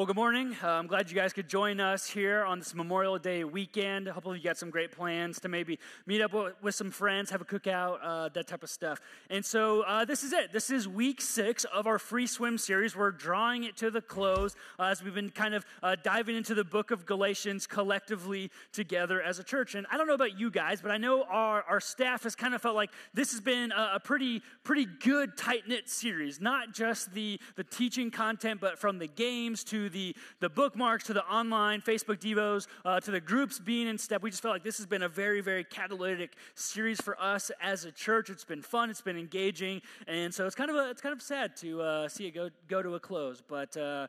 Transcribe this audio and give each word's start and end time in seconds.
Well, 0.00 0.06
good 0.06 0.16
morning. 0.16 0.56
Uh, 0.62 0.68
I'm 0.68 0.86
glad 0.86 1.10
you 1.10 1.14
guys 1.14 1.34
could 1.34 1.46
join 1.46 1.78
us 1.78 2.08
here 2.08 2.42
on 2.42 2.58
this 2.58 2.74
Memorial 2.74 3.18
Day 3.18 3.44
weekend. 3.44 4.08
Hopefully, 4.08 4.38
you 4.38 4.44
got 4.44 4.56
some 4.56 4.70
great 4.70 4.92
plans 4.92 5.38
to 5.40 5.50
maybe 5.50 5.78
meet 6.06 6.22
up 6.22 6.32
with, 6.62 6.74
some 6.74 6.90
friends, 6.90 7.28
have 7.28 7.42
a 7.42 7.44
cookout, 7.44 7.98
uh, 8.02 8.30
that 8.30 8.46
type 8.46 8.62
of 8.62 8.70
stuff. 8.70 8.98
And 9.28 9.44
so, 9.44 9.82
uh, 9.82 10.06
this 10.06 10.24
is 10.24 10.32
it. 10.32 10.54
This 10.54 10.70
is 10.70 10.88
week 10.88 11.20
six 11.20 11.64
of 11.64 11.86
our 11.86 11.98
free 11.98 12.26
swim 12.26 12.56
series. 12.56 12.96
We're 12.96 13.10
drawing 13.10 13.64
it 13.64 13.76
to 13.76 13.90
the 13.90 14.00
close 14.00 14.56
uh, 14.78 14.84
as 14.84 15.04
we've 15.04 15.12
been 15.12 15.28
kind 15.28 15.52
of 15.52 15.66
uh, 15.82 15.96
diving 16.02 16.34
into 16.34 16.54
the 16.54 16.64
book 16.64 16.90
of 16.90 17.04
Galatians 17.04 17.66
collectively 17.66 18.50
together 18.72 19.20
as 19.20 19.38
a 19.38 19.44
church. 19.44 19.74
And 19.74 19.86
I 19.92 19.98
don't 19.98 20.06
know 20.06 20.14
about 20.14 20.40
you 20.40 20.50
guys, 20.50 20.80
but 20.80 20.92
I 20.92 20.96
know 20.96 21.24
our, 21.24 21.62
our 21.64 21.80
staff 21.80 22.22
has 22.22 22.34
kind 22.34 22.54
of 22.54 22.62
felt 22.62 22.74
like 22.74 22.90
this 23.12 23.32
has 23.32 23.42
been 23.42 23.70
a, 23.70 23.96
a 23.96 24.00
pretty, 24.00 24.40
pretty 24.64 24.86
good, 24.86 25.36
tight 25.36 25.68
knit 25.68 25.90
series. 25.90 26.40
Not 26.40 26.72
just 26.72 27.12
the, 27.12 27.38
the 27.56 27.64
teaching 27.64 28.10
content, 28.10 28.62
but 28.62 28.78
from 28.78 28.98
the 28.98 29.06
games 29.06 29.62
to 29.64 29.89
the, 29.90 30.16
the 30.40 30.48
bookmarks 30.48 31.04
to 31.04 31.12
the 31.12 31.24
online 31.24 31.80
Facebook 31.80 32.18
Devos 32.18 32.66
uh, 32.84 33.00
to 33.00 33.10
the 33.10 33.20
groups 33.20 33.58
being 33.58 33.86
in 33.86 33.98
step. 33.98 34.22
We 34.22 34.30
just 34.30 34.42
felt 34.42 34.54
like 34.54 34.64
this 34.64 34.78
has 34.78 34.86
been 34.86 35.02
a 35.02 35.08
very, 35.08 35.40
very 35.40 35.64
catalytic 35.64 36.34
series 36.54 37.00
for 37.00 37.20
us 37.20 37.50
as 37.60 37.84
a 37.84 37.92
church. 37.92 38.30
It's 38.30 38.44
been 38.44 38.62
fun, 38.62 38.90
it's 38.90 39.02
been 39.02 39.18
engaging, 39.18 39.82
and 40.06 40.32
so 40.32 40.46
it's 40.46 40.54
kind 40.54 40.70
of 40.70 40.76
a, 40.76 40.90
it's 40.90 41.02
kind 41.02 41.12
of 41.12 41.22
sad 41.22 41.56
to 41.56 41.82
uh, 41.82 42.08
see 42.08 42.26
it 42.26 42.34
go 42.34 42.50
go 42.68 42.82
to 42.82 42.94
a 42.94 43.00
close, 43.00 43.42
but. 43.46 43.76
Uh, 43.76 44.06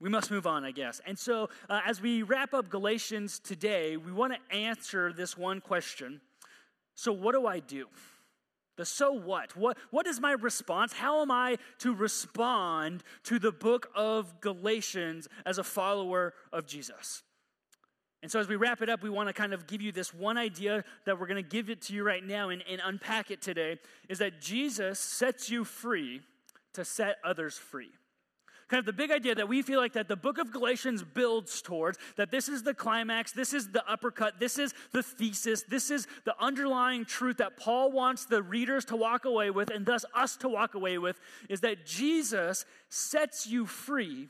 we 0.00 0.08
must 0.08 0.30
move 0.30 0.46
on, 0.46 0.64
I 0.64 0.70
guess. 0.70 1.00
And 1.06 1.18
so, 1.18 1.48
uh, 1.68 1.80
as 1.84 2.00
we 2.00 2.22
wrap 2.22 2.54
up 2.54 2.70
Galatians 2.70 3.40
today, 3.40 3.96
we 3.96 4.12
want 4.12 4.32
to 4.32 4.56
answer 4.56 5.12
this 5.12 5.36
one 5.36 5.60
question. 5.60 6.20
So, 6.94 7.12
what 7.12 7.32
do 7.32 7.48
I 7.48 7.58
do? 7.58 7.86
The 8.78 8.84
so 8.84 9.10
what? 9.10 9.56
What, 9.56 9.76
what 9.90 10.06
is 10.06 10.20
my 10.20 10.32
response? 10.32 10.92
How 10.92 11.20
am 11.20 11.32
I 11.32 11.58
to 11.80 11.92
respond 11.92 13.02
to 13.24 13.40
the 13.40 13.50
book 13.50 13.90
of 13.92 14.40
Galatians 14.40 15.26
as 15.44 15.58
a 15.58 15.64
follower 15.64 16.32
of 16.52 16.64
Jesus? 16.64 17.24
And 18.22 18.30
so, 18.30 18.38
as 18.38 18.46
we 18.48 18.54
wrap 18.54 18.80
it 18.80 18.88
up, 18.88 19.02
we 19.02 19.10
want 19.10 19.28
to 19.28 19.32
kind 19.32 19.52
of 19.52 19.66
give 19.66 19.82
you 19.82 19.90
this 19.90 20.14
one 20.14 20.38
idea 20.38 20.84
that 21.06 21.18
we're 21.18 21.26
going 21.26 21.42
to 21.42 21.48
give 21.48 21.70
it 21.70 21.82
to 21.82 21.92
you 21.92 22.04
right 22.04 22.24
now 22.24 22.50
and, 22.50 22.62
and 22.70 22.80
unpack 22.84 23.32
it 23.32 23.42
today 23.42 23.78
is 24.08 24.20
that 24.20 24.40
Jesus 24.40 25.00
sets 25.00 25.50
you 25.50 25.64
free 25.64 26.20
to 26.74 26.84
set 26.84 27.16
others 27.24 27.58
free 27.58 27.90
kind 28.68 28.78
of 28.78 28.86
the 28.86 28.92
big 28.92 29.10
idea 29.10 29.34
that 29.34 29.48
we 29.48 29.62
feel 29.62 29.80
like 29.80 29.94
that 29.94 30.08
the 30.08 30.16
book 30.16 30.38
of 30.38 30.52
Galatians 30.52 31.02
builds 31.02 31.62
towards, 31.62 31.98
that 32.16 32.30
this 32.30 32.48
is 32.48 32.62
the 32.62 32.74
climax, 32.74 33.32
this 33.32 33.54
is 33.54 33.68
the 33.70 33.86
uppercut, 33.90 34.38
this 34.38 34.58
is 34.58 34.74
the 34.92 35.02
thesis, 35.02 35.62
this 35.62 35.90
is 35.90 36.06
the 36.24 36.34
underlying 36.38 37.04
truth 37.04 37.38
that 37.38 37.56
Paul 37.56 37.90
wants 37.90 38.26
the 38.26 38.42
readers 38.42 38.84
to 38.86 38.96
walk 38.96 39.24
away 39.24 39.50
with, 39.50 39.70
and 39.70 39.86
thus 39.86 40.04
us 40.14 40.36
to 40.38 40.48
walk 40.48 40.74
away 40.74 40.98
with, 40.98 41.18
is 41.48 41.60
that 41.60 41.86
Jesus 41.86 42.66
sets 42.88 43.46
you 43.46 43.66
free, 43.66 44.28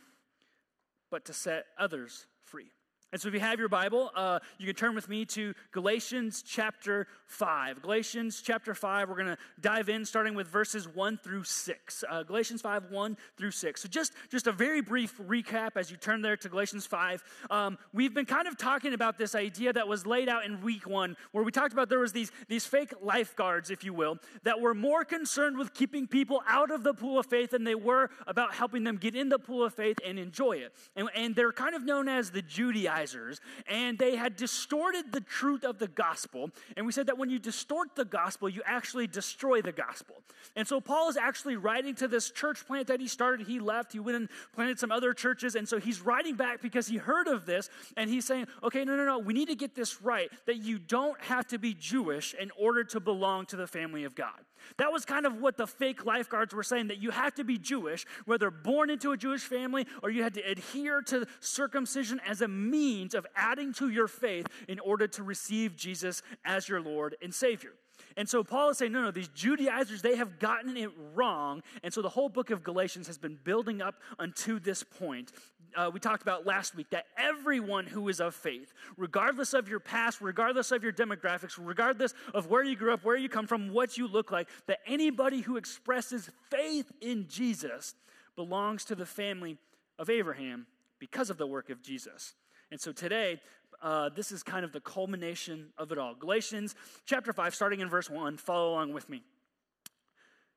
but 1.11 1.25
to 1.27 1.33
set 1.33 1.67
others 1.79 2.27
free. 2.45 2.71
And 3.11 3.19
so, 3.19 3.29
if 3.29 3.35
you 3.35 3.41
have 3.41 3.59
your 3.59 3.71
Bible, 3.71 4.11
uh, 4.15 4.39
you 4.59 4.67
can 4.67 4.75
turn 4.75 4.95
with 4.95 5.09
me 5.09 5.25
to 5.27 5.55
Galatians 5.73 6.45
chapter 6.47 7.07
5. 7.25 7.81
Galatians 7.81 8.43
chapter 8.45 8.75
5, 8.75 9.09
we're 9.09 9.15
going 9.15 9.29
to 9.29 9.39
dive 9.63 9.89
in 9.89 10.05
starting 10.05 10.35
with 10.35 10.47
verses 10.47 10.87
1 10.87 11.17
through 11.25 11.45
6. 11.45 12.05
Uh, 12.07 12.23
Galatians 12.23 12.61
5, 12.61 12.91
1 12.91 13.17
through 13.39 13.51
6. 13.51 13.81
So, 13.81 13.89
just, 13.89 14.13
just 14.31 14.47
a 14.47 14.53
very 14.53 14.83
brief 14.83 15.17
recap 15.27 15.71
as 15.77 15.91
you 15.91 15.97
turn 15.97 16.21
there 16.21 16.37
to 16.37 16.51
Galatians 16.51 16.85
5. 16.85 17.25
Um, 17.49 17.79
we've 17.95 18.13
been 18.13 18.27
kind 18.27 18.47
of 18.47 18.59
talking 18.59 18.93
about 18.93 19.17
this 19.17 19.35
idea 19.35 19.73
that 19.73 19.89
was 19.89 20.05
laid 20.05 20.29
out 20.29 20.45
in 20.45 20.61
week 20.61 20.87
one, 20.87 21.17
where 21.33 21.43
we 21.43 21.51
talked 21.51 21.73
about 21.73 21.89
there 21.89 22.01
was 22.01 22.13
these, 22.13 22.31
these 22.49 22.67
fake 22.67 22.93
lifeguards, 23.01 23.71
if 23.71 23.85
you 23.85 23.95
will, 23.95 24.19
that 24.43 24.61
were 24.61 24.75
more 24.75 25.07
concerned 25.07 25.57
with 25.57 25.73
keeping 25.73 26.07
people 26.07 26.43
out 26.47 26.71
of 26.71 26.83
the 26.83 26.93
pool 26.93 27.19
of 27.19 27.25
faith 27.25 27.53
than 27.53 27.65
they 27.65 27.75
were 27.75 28.11
about 28.27 28.55
helping 28.55 28.85
them 28.85 28.99
get 28.99 29.15
in 29.15 29.31
the 29.31 29.39
pool 29.39 29.65
of 29.65 29.73
faith 29.73 29.97
and 30.07 30.19
enjoy 30.19 30.59
it. 30.59 30.75
And, 30.95 31.09
and 31.15 31.35
they're 31.35 31.53
kind 31.53 31.75
of 31.75 31.87
known 31.87 32.07
as 32.07 32.33
the 32.33 32.43
Judaizers 32.43 32.98
Judaizers, 32.99 33.41
and 33.67 33.99
they 33.99 34.17
had 34.17 34.37
distorted 34.37 35.13
the 35.13 35.21
truth 35.21 35.65
of 35.65 35.79
the 35.79 35.89
gospel. 35.89 36.51
And 36.77 36.87
we 36.87 36.93
said 36.93 37.07
that 37.07 37.19
when 37.19 37.31
you 37.31 37.39
distort 37.39 37.95
the 37.95 38.05
gospel, 38.05 38.49
you 38.49 38.63
actually 38.65 39.07
destroy 39.07 39.63
the 39.63 39.73
gospel. 39.73 40.17
And 40.57 40.67
so 40.67 40.81
Paul 40.81 41.09
is 41.09 41.17
actually 41.17 41.57
writing 41.57 41.95
to 41.97 42.09
this 42.09 42.31
church 42.31 42.67
plant 42.67 42.89
that 42.89 43.01
he 43.01 43.09
started. 43.09 43.47
He 43.47 43.61
left, 43.61 43.93
he 43.93 44.01
went 44.01 44.17
and 44.17 44.29
planted 44.55 44.79
some 44.79 44.91
other 44.91 45.13
churches. 45.13 45.55
And 45.55 45.69
so 45.69 45.79
he's 45.79 46.01
writing 46.01 46.35
back 46.35 46.63
because 46.63 46.87
he 46.89 46.97
heard 46.97 47.29
of 47.29 47.47
this, 47.47 47.71
and 47.97 48.11
he's 48.11 48.25
saying, 48.25 48.47
okay, 48.63 48.85
no, 48.85 48.97
no, 48.97 49.05
no, 49.05 49.19
we 49.19 49.33
need 49.33 49.49
to 49.49 49.57
get 49.57 49.75
this 49.75 50.03
right 50.03 50.31
that 50.47 50.57
you 50.57 50.79
don't 50.79 51.21
have 51.23 51.47
to 51.49 51.59
be 51.59 51.75
Jewish 51.75 52.35
in 52.35 52.51
order 52.59 52.85
to 52.85 53.01
belong 53.01 53.47
to 53.47 53.57
the 53.57 53.67
family 53.67 54.05
of 54.05 54.15
God. 54.15 54.41
That 54.79 54.93
was 54.93 55.05
kind 55.05 55.27
of 55.27 55.41
what 55.41 55.57
the 55.57 55.67
fake 55.67 56.05
lifeguards 56.05 56.55
were 56.55 56.63
saying 56.63 56.89
that 56.89 56.99
you 56.99 57.11
have 57.11 57.35
to 57.35 57.45
be 57.45 57.59
Jewish, 57.59 58.05
whether 58.25 58.51
born 58.51 58.91
into 58.91 59.13
a 59.13 59.17
Jewish 59.17 59.43
family 59.43 59.87
or 60.03 60.11
you 60.11 60.23
had 60.23 60.35
to 60.35 60.43
adhere 60.43 61.03
to 61.03 61.27
circumcision 61.41 62.21
as 62.27 62.41
a 62.41 62.49
means 62.49 63.15
of 63.15 63.27
adding 63.37 63.73
to 63.75 63.89
your 63.89 64.09
faith 64.09 64.47
in 64.69 64.79
order 64.81 65.07
to 65.09 65.23
receive 65.23 65.77
Jesus 65.77 66.23
as 66.45 66.69
your 66.69 66.81
Lord 66.81 67.17
and 67.23 67.35
Savior. 67.35 67.73
And 68.17 68.29
so 68.29 68.43
Paul 68.43 68.71
is 68.71 68.79
saying, 68.79 68.93
no, 68.93 69.03
no, 69.03 69.11
these 69.11 69.29
Judaizers, 69.29 70.03
they 70.03 70.17
have 70.17 70.39
gotten 70.39 70.77
it 70.77 70.91
wrong. 71.15 71.63
And 71.83 71.93
so 71.93 72.03
the 72.03 72.09
whole 72.09 72.29
book 72.29 72.51
of 72.51 72.65
Galatians 72.65 73.07
has 73.07 73.19
been 73.19 73.39
building 73.43 73.81
up 73.81 73.97
unto 74.19 74.59
this 74.59 74.83
point. 74.83 75.33
Uh, 75.79 75.89
we 75.95 76.01
talked 76.01 76.23
about 76.23 76.45
last 76.45 76.75
week 76.75 76.91
that 76.91 77.07
everyone 77.17 77.87
who 77.87 78.09
is 78.09 78.19
of 78.19 78.35
faith, 78.35 78.75
regardless 78.97 79.55
of 79.55 79.69
your 79.69 79.79
past, 79.79 80.21
regardless 80.21 80.73
of 80.73 80.83
your 80.83 80.93
demographics, 80.93 81.57
regardless 81.57 82.15
of 82.35 82.49
where 82.49 82.65
you 82.65 82.75
grew 82.75 82.93
up, 82.93 83.05
where 83.05 83.17
you 83.17 83.29
come 83.29 83.47
from, 83.47 83.73
what 83.73 83.97
you 83.97 84.09
look 84.09 84.33
like, 84.33 84.49
that 84.67 84.81
anybody 84.89 85.41
who 85.41 85.57
expresses 85.57 86.31
faith 86.51 86.91
in 87.01 87.29
Jesus 87.29 87.95
belongs 88.35 88.85
to 88.87 88.97
the 88.97 89.07
family 89.07 89.57
of 90.01 90.11
Abraham 90.11 90.67
because 90.99 91.31
of 91.31 91.39
the 91.39 91.47
work 91.47 91.71
of 91.71 91.81
Jesus. 91.81 92.35
And 92.73 92.81
so 92.81 92.91
today, 92.91 93.41
uh, 93.81 94.09
this 94.09 94.33
is 94.33 94.43
kind 94.43 94.65
of 94.65 94.73
the 94.73 94.81
culmination 94.81 95.69
of 95.79 95.93
it 95.93 95.99
all. 95.99 96.13
Galatians 96.17 96.75
chapter 97.07 97.33
5, 97.33 97.55
starting 97.55 97.79
in 97.79 97.89
verse 97.89 98.11
1, 98.11 98.37
follow 98.39 98.73
along 98.73 98.95
with 98.95 99.09
me. 99.09 99.23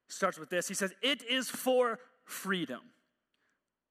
Starts 0.08 0.40
with 0.40 0.50
this. 0.50 0.68
He 0.68 0.74
says, 0.74 0.96
It 1.04 1.24
is 1.30 1.48
for 1.48 2.00
freedom. 2.26 2.82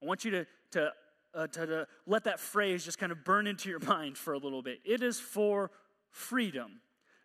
I 0.02 0.06
want 0.06 0.24
you 0.24 0.32
to, 0.32 0.46
to, 0.72 0.92
uh, 1.34 1.46
to, 1.48 1.66
to 1.66 1.86
let 2.06 2.24
that 2.24 2.40
phrase 2.40 2.84
just 2.84 2.98
kind 2.98 3.12
of 3.12 3.24
burn 3.24 3.46
into 3.46 3.68
your 3.68 3.78
mind 3.86 4.18
for 4.18 4.32
a 4.32 4.38
little 4.38 4.62
bit. 4.62 4.80
It 4.84 5.02
is 5.02 5.20
for 5.20 5.70
freedom 6.10 6.80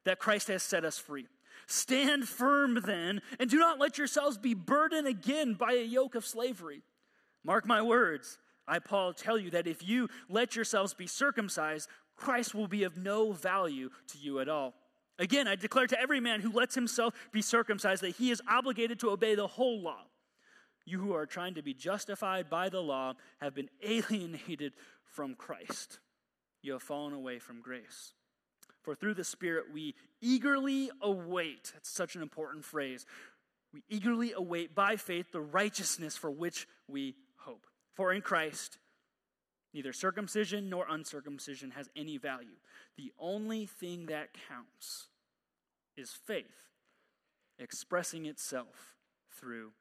that 0.05 0.19
Christ 0.19 0.47
has 0.47 0.63
set 0.63 0.85
us 0.85 0.97
free. 0.97 1.27
Stand 1.67 2.27
firm 2.27 2.79
then, 2.85 3.21
and 3.39 3.49
do 3.49 3.57
not 3.57 3.79
let 3.79 3.97
yourselves 3.97 4.38
be 4.38 4.53
burdened 4.53 5.07
again 5.07 5.55
by 5.55 5.73
a 5.73 5.83
yoke 5.83 6.16
of 6.16 6.25
slavery. 6.25 6.81
Mark 7.43 7.66
my 7.66 7.81
words. 7.81 8.38
I, 8.67 8.79
Paul, 8.79 9.13
tell 9.13 9.38
you 9.38 9.51
that 9.51 9.67
if 9.67 9.88
you 9.88 10.09
let 10.29 10.55
yourselves 10.55 10.93
be 10.93 11.07
circumcised, 11.07 11.87
Christ 12.16 12.55
will 12.55 12.67
be 12.67 12.83
of 12.83 12.97
no 12.97 13.31
value 13.31 13.89
to 14.07 14.17
you 14.17 14.39
at 14.39 14.49
all. 14.49 14.73
Again, 15.17 15.47
I 15.47 15.55
declare 15.55 15.87
to 15.87 15.99
every 15.99 16.19
man 16.19 16.41
who 16.41 16.51
lets 16.51 16.75
himself 16.75 17.13
be 17.31 17.41
circumcised 17.41 18.03
that 18.03 18.16
he 18.16 18.31
is 18.31 18.41
obligated 18.49 18.99
to 18.99 19.11
obey 19.11 19.35
the 19.35 19.47
whole 19.47 19.81
law. 19.81 20.01
You 20.85 21.00
who 21.00 21.13
are 21.13 21.25
trying 21.25 21.56
to 21.56 21.63
be 21.63 21.73
justified 21.73 22.50
by 22.50 22.69
the 22.69 22.81
law 22.81 23.13
have 23.41 23.56
been 23.56 23.69
alienated 23.84 24.73
from 25.03 25.35
Christ. 25.35 26.00
You 26.62 26.73
have 26.73 26.84
fallen 26.84 27.13
away 27.13 27.40
from 27.40 27.62
grace. 27.62 28.13
For 28.81 28.94
through 28.94 29.16
the 29.16 29.23
Spirit 29.23 29.66
we 29.73 29.96
eagerly 30.22 30.91
await, 31.01 31.72
that's 31.73 31.90
such 31.90 32.16
an 32.16 32.22
important 32.22 32.63
phrase. 32.63 33.06
We 33.73 33.84
eagerly 33.90 34.31
await 34.31 34.75
by 34.75 34.96
faith 34.96 35.31
the 35.31 35.41
righteousness 35.41 36.16
for 36.16 36.29
which 36.29 36.68
we 36.88 37.16
hope. 37.38 37.66
For 37.96 38.13
in 38.13 38.22
Christ, 38.22 38.78
neither 39.73 39.91
circumcision 39.91 40.69
nor 40.69 40.85
uncircumcision 40.88 41.72
has 41.72 41.90
any 41.96 42.17
value. 42.17 42.57
The 42.96 43.12
only 43.19 43.66
thing 43.66 44.06
that 44.06 44.29
counts 44.47 45.07
is 45.97 46.12
faith 46.12 46.69
expressing 47.57 48.25
itself 48.25 48.96
through 49.31 49.72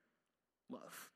love. 0.74 1.10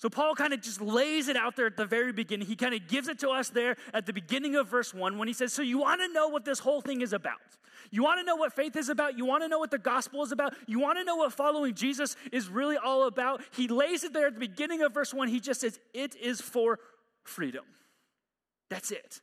So 0.00 0.08
Paul 0.08 0.34
kind 0.34 0.54
of 0.54 0.62
just 0.62 0.80
lays 0.80 1.28
it 1.28 1.36
out 1.36 1.56
there 1.56 1.66
at 1.66 1.76
the 1.76 1.84
very 1.84 2.10
beginning. 2.10 2.46
He 2.46 2.56
kind 2.56 2.74
of 2.74 2.88
gives 2.88 3.06
it 3.06 3.18
to 3.18 3.28
us 3.28 3.50
there 3.50 3.76
at 3.92 4.06
the 4.06 4.14
beginning 4.14 4.56
of 4.56 4.66
verse 4.66 4.94
1 4.94 5.18
when 5.18 5.28
he 5.28 5.34
says, 5.34 5.52
So 5.52 5.60
you 5.60 5.78
want 5.78 6.00
to 6.00 6.08
know 6.10 6.28
what 6.28 6.46
this 6.46 6.58
whole 6.58 6.80
thing 6.80 7.02
is 7.02 7.12
about? 7.12 7.36
You 7.90 8.02
want 8.02 8.18
to 8.18 8.24
know 8.24 8.36
what 8.36 8.54
faith 8.54 8.76
is 8.76 8.88
about? 8.88 9.18
You 9.18 9.26
want 9.26 9.42
to 9.42 9.48
know 9.48 9.58
what 9.58 9.70
the 9.70 9.78
gospel 9.78 10.22
is 10.22 10.32
about? 10.32 10.54
You 10.66 10.80
want 10.80 10.98
to 10.98 11.04
know 11.04 11.16
what 11.16 11.34
following 11.34 11.74
Jesus 11.74 12.16
is 12.32 12.48
really 12.48 12.78
all 12.78 13.06
about? 13.06 13.42
He 13.52 13.68
lays 13.68 14.02
it 14.02 14.14
there 14.14 14.28
at 14.28 14.34
the 14.34 14.40
beginning 14.40 14.80
of 14.80 14.94
verse 14.94 15.12
1. 15.12 15.28
He 15.28 15.38
just 15.38 15.60
says, 15.60 15.78
It 15.92 16.16
is 16.16 16.40
for 16.40 16.78
freedom. 17.24 17.66
That's 18.70 18.90
it. 18.90 19.20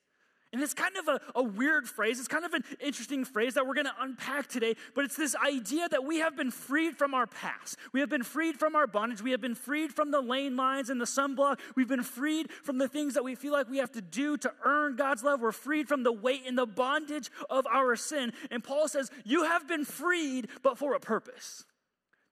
And 0.54 0.62
it's 0.62 0.74
kind 0.74 0.96
of 0.96 1.10
a, 1.10 1.20
a, 1.36 1.44
weird 1.44 1.90
phrase. 1.90 2.20
It's 2.20 2.28
kind 2.30 2.46
of 2.46 2.54
an 2.54 2.64
interesting 2.80 3.26
phrase 3.26 3.56
that 3.56 3.68
we're 3.68 3.74
going 3.74 3.86
to 3.86 3.94
unpack 4.00 4.48
today. 4.48 4.76
But 4.96 5.04
it's 5.04 5.18
this 5.18 5.36
idea 5.36 5.90
that 5.90 6.06
we 6.06 6.20
have 6.20 6.38
been 6.38 6.52
freed 6.52 6.96
from 6.96 7.14
our 7.14 7.28
past. 7.28 7.78
We 7.92 8.00
have 8.00 8.10
been 8.10 8.24
freed 8.24 8.58
from 8.58 8.74
our 8.74 8.88
bondage. 8.88 9.22
We 9.22 9.32
have 9.32 9.42
been 9.42 9.56
freed 9.56 9.94
from 9.94 10.12
the 10.12 10.22
lane 10.22 10.56
lines 10.56 10.90
and 10.90 11.02
the 11.02 11.06
sunblock. 11.06 11.60
We've 11.76 11.88
been 11.88 12.04
freed 12.04 12.50
from 12.64 12.78
the 12.78 12.88
things 12.88 13.14
that 13.16 13.26
we 13.26 13.36
feel 13.36 13.52
like 13.52 13.70
we 13.70 13.80
have 13.80 13.92
to 13.92 14.02
do 14.02 14.38
to 14.38 14.54
earn 14.64 14.96
God's 14.96 15.22
love. 15.22 15.42
We're 15.42 15.52
freed 15.52 15.90
from 15.90 16.04
the 16.04 16.14
weight 16.14 16.44
and 16.48 16.58
the 16.58 16.66
bondage 16.66 17.30
of 17.50 17.68
our 17.68 17.98
sin. 17.98 18.32
And 18.50 18.64
Paul 18.64 18.88
says, 18.88 19.12
You 19.26 19.44
have 19.44 19.68
been 19.68 19.84
freed, 19.84 20.48
but 20.64 20.78
for 20.78 20.94
a 20.94 21.00
purpose. 21.00 21.66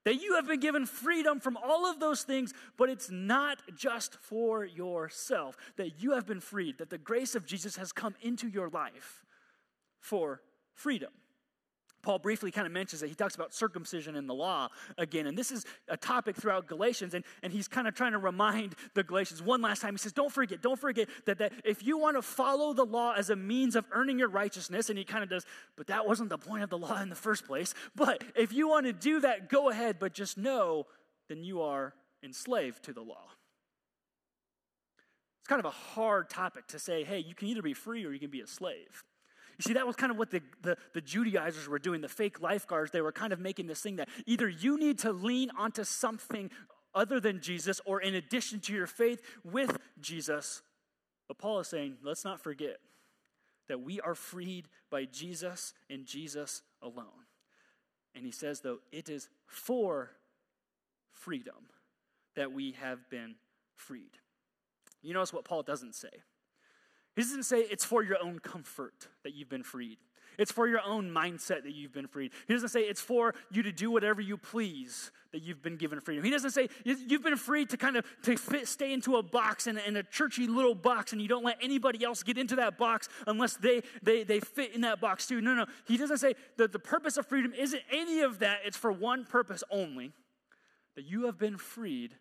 That 0.06 0.22
you 0.22 0.36
have 0.36 0.46
been 0.46 0.60
given 0.60 0.86
freedom 0.86 1.40
from 1.40 1.56
all 1.56 1.84
of 1.84 1.98
those 1.98 2.22
things, 2.22 2.54
but 2.76 2.88
it's 2.88 3.10
not 3.10 3.60
just 3.74 4.14
for 4.14 4.64
yourself. 4.64 5.56
That 5.78 6.00
you 6.00 6.12
have 6.12 6.24
been 6.24 6.38
freed, 6.38 6.78
that 6.78 6.90
the 6.90 6.96
grace 6.96 7.34
of 7.34 7.44
Jesus 7.44 7.74
has 7.74 7.90
come 7.90 8.14
into 8.22 8.46
your 8.46 8.68
life 8.68 9.24
for 9.98 10.42
freedom. 10.74 11.10
Paul 12.06 12.20
briefly 12.20 12.52
kind 12.52 12.68
of 12.68 12.72
mentions 12.72 13.00
that 13.00 13.08
he 13.08 13.16
talks 13.16 13.34
about 13.34 13.52
circumcision 13.52 14.14
in 14.14 14.28
the 14.28 14.32
law 14.32 14.68
again. 14.96 15.26
And 15.26 15.36
this 15.36 15.50
is 15.50 15.66
a 15.88 15.96
topic 15.96 16.36
throughout 16.36 16.68
Galatians. 16.68 17.14
And, 17.14 17.24
and 17.42 17.52
he's 17.52 17.66
kind 17.66 17.88
of 17.88 17.96
trying 17.96 18.12
to 18.12 18.18
remind 18.18 18.76
the 18.94 19.02
Galatians 19.02 19.42
one 19.42 19.60
last 19.60 19.82
time. 19.82 19.92
He 19.92 19.98
says, 19.98 20.12
Don't 20.12 20.30
forget, 20.30 20.62
don't 20.62 20.78
forget 20.78 21.08
that, 21.24 21.38
that 21.38 21.52
if 21.64 21.84
you 21.84 21.98
want 21.98 22.16
to 22.16 22.22
follow 22.22 22.72
the 22.72 22.84
law 22.84 23.14
as 23.14 23.30
a 23.30 23.34
means 23.34 23.74
of 23.74 23.86
earning 23.90 24.20
your 24.20 24.28
righteousness, 24.28 24.88
and 24.88 24.96
he 24.96 25.04
kind 25.04 25.24
of 25.24 25.30
does, 25.30 25.44
but 25.76 25.88
that 25.88 26.06
wasn't 26.06 26.30
the 26.30 26.38
point 26.38 26.62
of 26.62 26.70
the 26.70 26.78
law 26.78 27.02
in 27.02 27.08
the 27.08 27.16
first 27.16 27.44
place. 27.44 27.74
But 27.96 28.22
if 28.36 28.52
you 28.52 28.68
want 28.68 28.86
to 28.86 28.92
do 28.92 29.18
that, 29.22 29.48
go 29.48 29.70
ahead, 29.70 29.96
but 29.98 30.14
just 30.14 30.38
know 30.38 30.86
then 31.28 31.42
you 31.42 31.60
are 31.60 31.92
enslaved 32.22 32.84
to 32.84 32.92
the 32.92 33.02
law. 33.02 33.32
It's 35.40 35.48
kind 35.48 35.58
of 35.58 35.66
a 35.66 35.70
hard 35.70 36.30
topic 36.30 36.68
to 36.68 36.78
say, 36.78 37.02
hey, 37.02 37.18
you 37.18 37.34
can 37.34 37.48
either 37.48 37.62
be 37.62 37.74
free 37.74 38.06
or 38.06 38.12
you 38.12 38.20
can 38.20 38.30
be 38.30 38.42
a 38.42 38.46
slave. 38.46 39.02
You 39.58 39.62
see, 39.62 39.72
that 39.74 39.86
was 39.86 39.96
kind 39.96 40.12
of 40.12 40.18
what 40.18 40.30
the, 40.30 40.42
the, 40.62 40.76
the, 40.92 41.00
Judaizers 41.00 41.68
were 41.68 41.78
doing, 41.78 42.00
the 42.00 42.08
fake 42.08 42.40
lifeguards. 42.42 42.90
They 42.90 43.00
were 43.00 43.12
kind 43.12 43.32
of 43.32 43.40
making 43.40 43.66
this 43.66 43.80
thing 43.80 43.96
that 43.96 44.08
either 44.26 44.48
you 44.48 44.78
need 44.78 44.98
to 45.00 45.12
lean 45.12 45.50
onto 45.56 45.82
something 45.84 46.50
other 46.94 47.20
than 47.20 47.40
Jesus 47.40 47.80
or 47.84 48.00
in 48.00 48.14
addition 48.14 48.60
to 48.60 48.74
your 48.74 48.86
faith 48.86 49.22
with 49.44 49.78
Jesus. 50.00 50.62
But 51.28 51.38
Paul 51.38 51.60
is 51.60 51.68
saying, 51.68 51.96
let's 52.02 52.24
not 52.24 52.40
forget 52.40 52.78
that 53.68 53.80
we 53.80 54.00
are 54.00 54.14
freed 54.14 54.68
by 54.90 55.04
Jesus 55.06 55.74
and 55.90 56.06
Jesus 56.06 56.62
alone. 56.82 57.26
And 58.14 58.24
he 58.24 58.32
says, 58.32 58.60
though, 58.60 58.78
it 58.92 59.08
is 59.08 59.28
for 59.46 60.10
freedom 61.12 61.68
that 62.34 62.52
we 62.52 62.72
have 62.72 63.08
been 63.10 63.34
freed. 63.74 64.18
You 65.02 65.14
notice 65.14 65.32
what 65.32 65.44
Paul 65.44 65.62
doesn't 65.62 65.94
say. 65.94 66.08
He 67.16 67.22
doesn't 67.22 67.44
say 67.44 67.60
it's 67.60 67.84
for 67.84 68.04
your 68.04 68.18
own 68.22 68.38
comfort 68.38 69.08
that 69.24 69.34
you've 69.34 69.48
been 69.48 69.62
freed. 69.62 69.96
It's 70.38 70.52
for 70.52 70.68
your 70.68 70.82
own 70.82 71.10
mindset 71.10 71.62
that 71.62 71.74
you've 71.74 71.94
been 71.94 72.06
freed. 72.06 72.32
He 72.46 72.52
doesn't 72.52 72.68
say 72.68 72.82
it's 72.82 73.00
for 73.00 73.34
you 73.50 73.62
to 73.62 73.72
do 73.72 73.90
whatever 73.90 74.20
you 74.20 74.36
please 74.36 75.10
that 75.32 75.42
you've 75.42 75.62
been 75.62 75.78
given 75.78 75.98
freedom. 75.98 76.22
He 76.22 76.30
doesn't 76.30 76.50
say 76.50 76.68
you've 76.84 77.22
been 77.22 77.38
free 77.38 77.64
to 77.66 77.78
kind 77.78 77.96
of 77.96 78.04
to 78.24 78.36
fit, 78.36 78.68
stay 78.68 78.92
into 78.92 79.16
a 79.16 79.22
box 79.22 79.66
and 79.66 79.78
a 79.78 80.02
churchy 80.02 80.46
little 80.46 80.74
box 80.74 81.12
and 81.12 81.22
you 81.22 81.28
don't 81.28 81.42
let 81.42 81.56
anybody 81.62 82.04
else 82.04 82.22
get 82.22 82.36
into 82.36 82.56
that 82.56 82.76
box 82.76 83.08
unless 83.26 83.56
they, 83.56 83.82
they, 84.02 84.22
they 84.22 84.40
fit 84.40 84.74
in 84.74 84.82
that 84.82 85.00
box 85.00 85.26
too. 85.26 85.40
No, 85.40 85.54
no. 85.54 85.64
He 85.86 85.96
doesn't 85.96 86.18
say 86.18 86.34
that 86.58 86.72
the 86.72 86.78
purpose 86.78 87.16
of 87.16 87.26
freedom 87.26 87.54
isn't 87.54 87.82
any 87.90 88.20
of 88.20 88.40
that. 88.40 88.58
It's 88.66 88.76
for 88.76 88.92
one 88.92 89.24
purpose 89.24 89.64
only 89.70 90.12
that 90.96 91.06
you 91.06 91.24
have 91.24 91.38
been 91.38 91.56
freed 91.56 92.14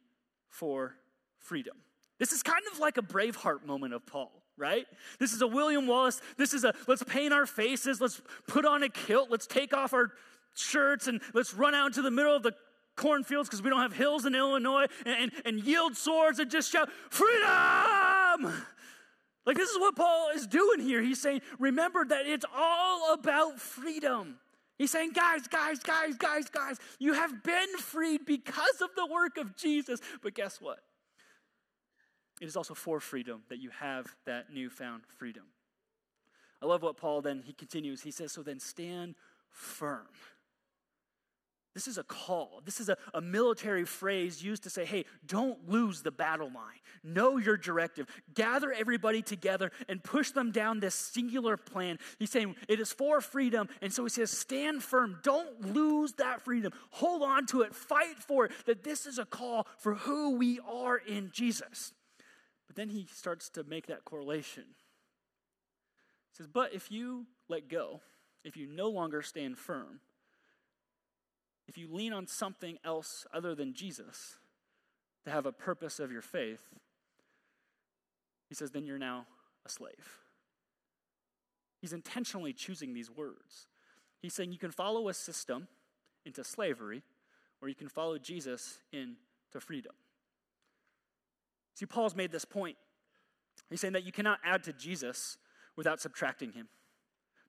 for 0.48 0.96
freedom. 1.38 1.76
This 2.18 2.32
is 2.32 2.42
kind 2.42 2.64
of 2.72 2.80
like 2.80 2.98
a 2.98 3.02
Braveheart 3.02 3.66
moment 3.66 3.94
of 3.94 4.06
Paul 4.06 4.45
right? 4.58 4.86
This 5.20 5.34
is 5.34 5.42
a 5.42 5.48
William 5.48 5.88
Wallace. 5.88 6.22
This 6.38 6.54
is 6.54 6.64
a 6.64 6.74
let's 6.88 7.04
paint 7.04 7.34
our 7.34 7.46
faces, 7.46 8.00
let's 8.00 8.22
put 8.48 8.66
on 8.66 8.84
a 8.84 8.90
kilt, 8.90 9.30
let's 9.30 9.48
take 9.48 9.74
off 9.74 9.94
our 9.94 10.12
shirts, 10.56 11.08
and 11.08 11.22
let's 11.34 11.54
run 11.54 11.76
out 11.76 11.88
into 11.88 12.02
the 12.02 12.12
middle 12.12 12.36
of 12.36 12.44
the 12.44 12.54
cornfields 12.96 13.50
because 13.50 13.62
we 13.62 13.70
don't 13.70 13.82
have 13.82 13.94
hills 13.94 14.26
in 14.26 14.36
Illinois 14.36 14.86
and, 15.06 15.16
and, 15.16 15.32
and 15.46 15.64
yield 15.64 15.96
swords 15.98 16.40
and 16.40 16.50
just 16.50 16.72
shout, 16.72 16.90
Freedom! 17.10 18.54
Like, 19.46 19.58
this 19.58 19.70
is 19.70 19.80
what 19.80 19.96
Paul 19.96 20.30
is 20.34 20.48
doing 20.48 20.80
here. 20.80 21.02
He's 21.04 21.22
saying, 21.22 21.42
Remember 21.60 22.04
that 22.06 22.26
it's 22.26 22.46
all 22.56 23.14
about 23.14 23.60
freedom. 23.60 24.40
He's 24.78 24.92
saying, 24.92 25.12
guys, 25.14 25.48
guys, 25.48 25.80
guys, 25.80 26.16
guys, 26.18 26.50
guys, 26.50 26.80
you 27.00 27.14
have 27.14 27.44
been 27.44 27.78
freed 27.78 28.26
because 28.26 28.82
of 28.82 28.90
the 28.96 29.06
work 29.06 29.38
of 29.38 29.56
Jesus. 29.56 30.02
But 30.22 30.34
guess 30.34 30.60
what? 30.60 30.80
It 32.42 32.46
is 32.46 32.56
also 32.56 32.74
for 32.74 33.00
freedom 33.00 33.44
that 33.50 33.60
you 33.60 33.70
have 33.70 34.16
that 34.26 34.52
newfound 34.54 35.04
freedom. 35.18 35.44
I 36.62 36.66
love 36.66 36.82
what 36.82 36.98
Paul 36.98 37.22
then 37.22 37.44
he 37.46 37.54
continues. 37.54 38.02
He 38.02 38.12
says, 38.12 38.32
So 38.32 38.44
then 38.44 38.60
stand 38.60 39.16
firm. 39.50 40.08
This 41.76 41.90
is 41.90 41.98
a 41.98 42.04
call. 42.04 42.62
This 42.64 42.80
is 42.80 42.88
a, 42.88 42.98
a 43.14 43.20
military 43.20 43.84
phrase 43.84 44.42
used 44.42 44.64
to 44.64 44.70
say, 44.70 44.86
hey, 44.86 45.04
don't 45.26 45.70
lose 45.70 46.02
the 46.02 46.10
battle 46.10 46.48
line. 46.48 46.80
Know 47.04 47.36
your 47.36 47.58
directive. 47.58 48.08
Gather 48.34 48.72
everybody 48.72 49.22
together 49.22 49.74
and 49.90 50.02
push 50.02 50.32
them 50.32 50.52
down 50.52 50.80
this 50.80 50.96
singular 50.96 51.58
plan. 51.58 52.00
He's 52.18 52.30
saying 52.30 52.56
it 52.70 52.80
is 52.80 52.94
for 52.94 53.20
freedom. 53.20 53.68
And 53.82 53.92
so 53.92 54.04
he 54.04 54.10
says, 54.10 54.32
stand 54.32 54.84
firm. 54.84 55.20
Don't 55.22 55.74
lose 55.74 56.14
that 56.14 56.42
freedom. 56.42 56.72
Hold 56.92 57.24
on 57.24 57.46
to 57.48 57.64
it. 57.64 57.76
Fight 57.76 58.20
for 58.26 58.46
it. 58.46 58.54
That 58.66 58.86
this 58.86 59.06
is 59.06 59.20
a 59.20 59.26
call 59.26 59.68
for 59.78 59.96
who 59.96 60.38
we 60.38 60.62
are 60.62 60.96
in 60.96 61.30
Jesus. 61.34 61.92
But 62.76 62.82
then 62.82 62.90
he 62.90 63.08
starts 63.12 63.50
to 63.52 63.64
make 63.64 63.88
that 63.88 64.04
correlation. 64.04 64.64
He 66.32 66.38
says, 66.38 66.48
But 66.48 66.74
if 66.74 66.92
you 66.92 67.26
let 67.48 67.70
go, 67.70 68.02
if 68.44 68.58
you 68.58 68.68
no 68.68 68.90
longer 68.90 69.22
stand 69.22 69.58
firm, 69.58 70.02
if 71.68 71.78
you 71.78 71.88
lean 71.92 72.14
on 72.14 72.28
something 72.28 72.78
else 72.84 73.26
other 73.34 73.56
than 73.56 73.74
Jesus 73.74 74.36
to 75.24 75.32
have 75.32 75.46
a 75.46 75.52
purpose 75.52 76.00
of 76.00 76.12
your 76.12 76.22
faith, 76.22 76.62
he 78.48 78.54
says, 78.54 78.72
then 78.72 78.86
you're 78.86 79.00
now 79.00 79.26
a 79.66 79.70
slave. 79.70 80.20
He's 81.82 81.94
intentionally 81.94 82.54
choosing 82.54 82.94
these 82.94 83.10
words. 83.10 83.68
He's 84.22 84.34
saying 84.34 84.52
you 84.52 84.60
can 84.60 84.72
follow 84.72 85.10
a 85.10 85.14
system 85.14 85.68
into 86.26 86.44
slavery, 86.44 87.04
or 87.62 87.70
you 87.70 87.76
can 87.76 87.90
follow 87.90 88.18
Jesus 88.18 88.80
into 88.92 89.16
freedom. 89.60 89.94
See, 91.76 91.86
Paul's 91.86 92.16
made 92.16 92.32
this 92.32 92.46
point. 92.46 92.78
He's 93.70 93.82
saying 93.82 93.94
that 93.94 94.06
you 94.06 94.12
cannot 94.12 94.40
add 94.44 94.64
to 94.64 94.74
Jesus 94.74 95.38
without 95.76 96.00
subtracting 96.00 96.54
him. 96.54 96.68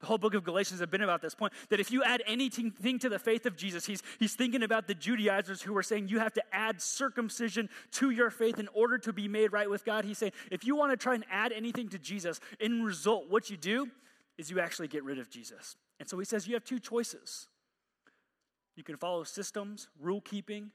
The 0.00 0.06
whole 0.06 0.18
book 0.18 0.34
of 0.34 0.44
Galatians 0.44 0.80
has 0.80 0.88
been 0.90 1.00
about 1.00 1.22
this 1.22 1.34
point 1.34 1.54
that 1.70 1.80
if 1.80 1.90
you 1.90 2.02
add 2.04 2.22
anything 2.26 2.98
to 2.98 3.08
the 3.08 3.18
faith 3.18 3.46
of 3.46 3.56
Jesus, 3.56 3.86
he's, 3.86 4.02
he's 4.18 4.34
thinking 4.34 4.62
about 4.62 4.86
the 4.86 4.94
Judaizers 4.94 5.62
who 5.62 5.74
are 5.74 5.82
saying 5.82 6.08
you 6.08 6.18
have 6.18 6.34
to 6.34 6.42
add 6.52 6.82
circumcision 6.82 7.70
to 7.92 8.10
your 8.10 8.28
faith 8.28 8.58
in 8.58 8.68
order 8.74 8.98
to 8.98 9.12
be 9.12 9.26
made 9.26 9.52
right 9.52 9.70
with 9.70 9.86
God. 9.86 10.04
He's 10.04 10.18
saying 10.18 10.32
if 10.50 10.66
you 10.66 10.76
want 10.76 10.92
to 10.92 10.98
try 10.98 11.14
and 11.14 11.24
add 11.30 11.52
anything 11.52 11.88
to 11.90 11.98
Jesus, 11.98 12.40
in 12.60 12.82
result, 12.82 13.30
what 13.30 13.48
you 13.48 13.56
do 13.56 13.88
is 14.36 14.50
you 14.50 14.60
actually 14.60 14.88
get 14.88 15.02
rid 15.02 15.18
of 15.18 15.30
Jesus. 15.30 15.76
And 15.98 16.06
so 16.06 16.18
he 16.18 16.26
says 16.26 16.46
you 16.46 16.54
have 16.54 16.64
two 16.64 16.78
choices. 16.78 17.48
You 18.76 18.84
can 18.84 18.96
follow 18.96 19.24
systems, 19.24 19.88
rule 19.98 20.20
keeping, 20.20 20.72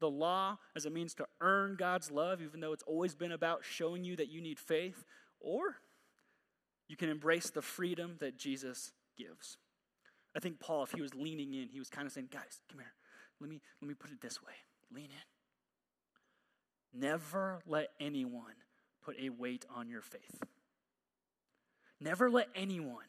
the 0.00 0.10
law 0.10 0.58
as 0.74 0.86
a 0.86 0.90
means 0.90 1.14
to 1.14 1.26
earn 1.40 1.76
God's 1.76 2.10
love, 2.10 2.42
even 2.42 2.60
though 2.60 2.72
it's 2.72 2.82
always 2.84 3.14
been 3.14 3.32
about 3.32 3.64
showing 3.64 4.04
you 4.04 4.16
that 4.16 4.28
you 4.30 4.40
need 4.40 4.58
faith, 4.58 5.04
or 5.40 5.76
you 6.88 6.96
can 6.96 7.08
embrace 7.08 7.50
the 7.50 7.62
freedom 7.62 8.16
that 8.20 8.36
Jesus 8.36 8.92
gives. 9.16 9.58
I 10.36 10.40
think 10.40 10.60
Paul, 10.60 10.82
if 10.84 10.92
he 10.92 11.00
was 11.00 11.14
leaning 11.14 11.54
in, 11.54 11.68
he 11.68 11.78
was 11.78 11.90
kind 11.90 12.06
of 12.06 12.12
saying, 12.12 12.28
guys, 12.32 12.60
come 12.70 12.80
here. 12.80 12.92
Let 13.40 13.48
me, 13.48 13.60
let 13.80 13.88
me 13.88 13.94
put 13.94 14.10
it 14.10 14.20
this 14.20 14.42
way 14.42 14.52
lean 14.92 15.06
in. 15.06 17.00
Never 17.00 17.60
let 17.66 17.88
anyone 18.00 18.54
put 19.04 19.16
a 19.20 19.28
weight 19.30 19.64
on 19.74 19.88
your 19.88 20.02
faith. 20.02 20.42
Never 22.00 22.28
let 22.30 22.48
anyone 22.54 23.04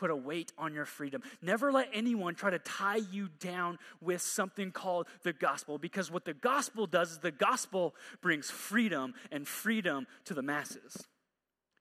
put 0.00 0.10
a 0.10 0.16
weight 0.16 0.50
on 0.56 0.72
your 0.72 0.86
freedom. 0.86 1.22
Never 1.42 1.70
let 1.70 1.90
anyone 1.92 2.34
try 2.34 2.50
to 2.50 2.58
tie 2.58 3.02
you 3.12 3.28
down 3.38 3.78
with 4.00 4.22
something 4.22 4.72
called 4.72 5.06
the 5.22 5.34
gospel, 5.34 5.76
because 5.76 6.10
what 6.10 6.24
the 6.24 6.32
gospel 6.32 6.86
does 6.86 7.12
is 7.12 7.18
the 7.18 7.30
gospel 7.30 7.94
brings 8.22 8.50
freedom 8.50 9.12
and 9.30 9.46
freedom 9.46 10.06
to 10.24 10.32
the 10.32 10.42
masses. 10.42 11.06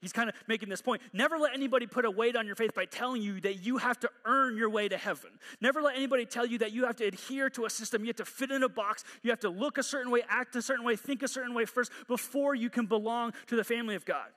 He's 0.02 0.14
kind 0.14 0.30
of 0.30 0.36
making 0.48 0.70
this 0.70 0.82
point. 0.82 1.02
Never 1.12 1.38
let 1.38 1.54
anybody 1.54 1.86
put 1.86 2.06
a 2.06 2.12
weight 2.12 2.36
on 2.36 2.46
your 2.46 2.56
faith 2.56 2.74
by 2.74 2.86
telling 2.86 3.22
you 3.22 3.42
that 3.42 3.66
you 3.66 3.78
have 3.78 4.00
to 4.00 4.10
earn 4.26 4.56
your 4.56 4.70
way 4.70 4.88
to 4.88 4.98
heaven. 4.98 5.32
Never 5.60 5.82
let 5.82 5.96
anybody 5.96 6.26
tell 6.26 6.46
you 6.46 6.58
that 6.60 6.72
you 6.72 6.86
have 6.86 6.96
to 6.98 7.06
adhere 7.06 7.50
to 7.52 7.66
a 7.66 7.70
system. 7.70 8.04
You 8.04 8.08
have 8.08 8.16
to 8.18 8.26
fit 8.26 8.52
in 8.52 8.64
a 8.64 8.70
box. 8.70 9.04
You 9.24 9.30
have 9.32 9.42
to 9.42 9.50
look 9.50 9.78
a 9.78 9.84
certain 9.84 10.10
way, 10.10 10.24
act 10.30 10.56
a 10.56 10.62
certain 10.62 10.86
way, 10.86 10.96
think 10.96 11.22
a 11.22 11.28
certain 11.28 11.54
way 11.54 11.66
first 11.66 11.92
before 12.08 12.56
you 12.56 12.70
can 12.70 12.86
belong 12.86 13.34
to 13.48 13.58
the 13.58 13.64
family 13.64 13.96
of 13.96 14.06
God. 14.06 14.28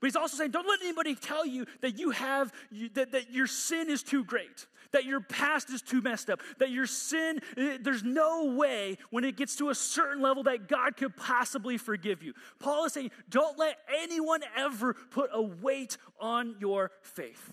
But 0.00 0.08
he's 0.08 0.16
also 0.16 0.36
saying, 0.36 0.50
don't 0.50 0.68
let 0.68 0.80
anybody 0.80 1.14
tell 1.14 1.46
you 1.46 1.66
that 1.80 1.98
you 1.98 2.10
have, 2.10 2.52
that, 2.94 3.12
that 3.12 3.30
your 3.30 3.46
sin 3.46 3.90
is 3.90 4.02
too 4.02 4.24
great, 4.24 4.66
that 4.92 5.04
your 5.04 5.20
past 5.20 5.70
is 5.70 5.82
too 5.82 6.02
messed 6.02 6.28
up, 6.30 6.40
that 6.58 6.70
your 6.70 6.86
sin, 6.86 7.40
eh, 7.56 7.78
there's 7.80 8.02
no 8.02 8.54
way 8.54 8.98
when 9.10 9.24
it 9.24 9.36
gets 9.36 9.56
to 9.56 9.70
a 9.70 9.74
certain 9.74 10.22
level 10.22 10.42
that 10.44 10.68
God 10.68 10.96
could 10.96 11.16
possibly 11.16 11.78
forgive 11.78 12.22
you. 12.22 12.34
Paul 12.58 12.84
is 12.84 12.92
saying, 12.92 13.10
don't 13.28 13.58
let 13.58 13.78
anyone 14.02 14.42
ever 14.56 14.94
put 14.94 15.30
a 15.32 15.42
weight 15.42 15.96
on 16.20 16.56
your 16.60 16.90
faith 17.02 17.52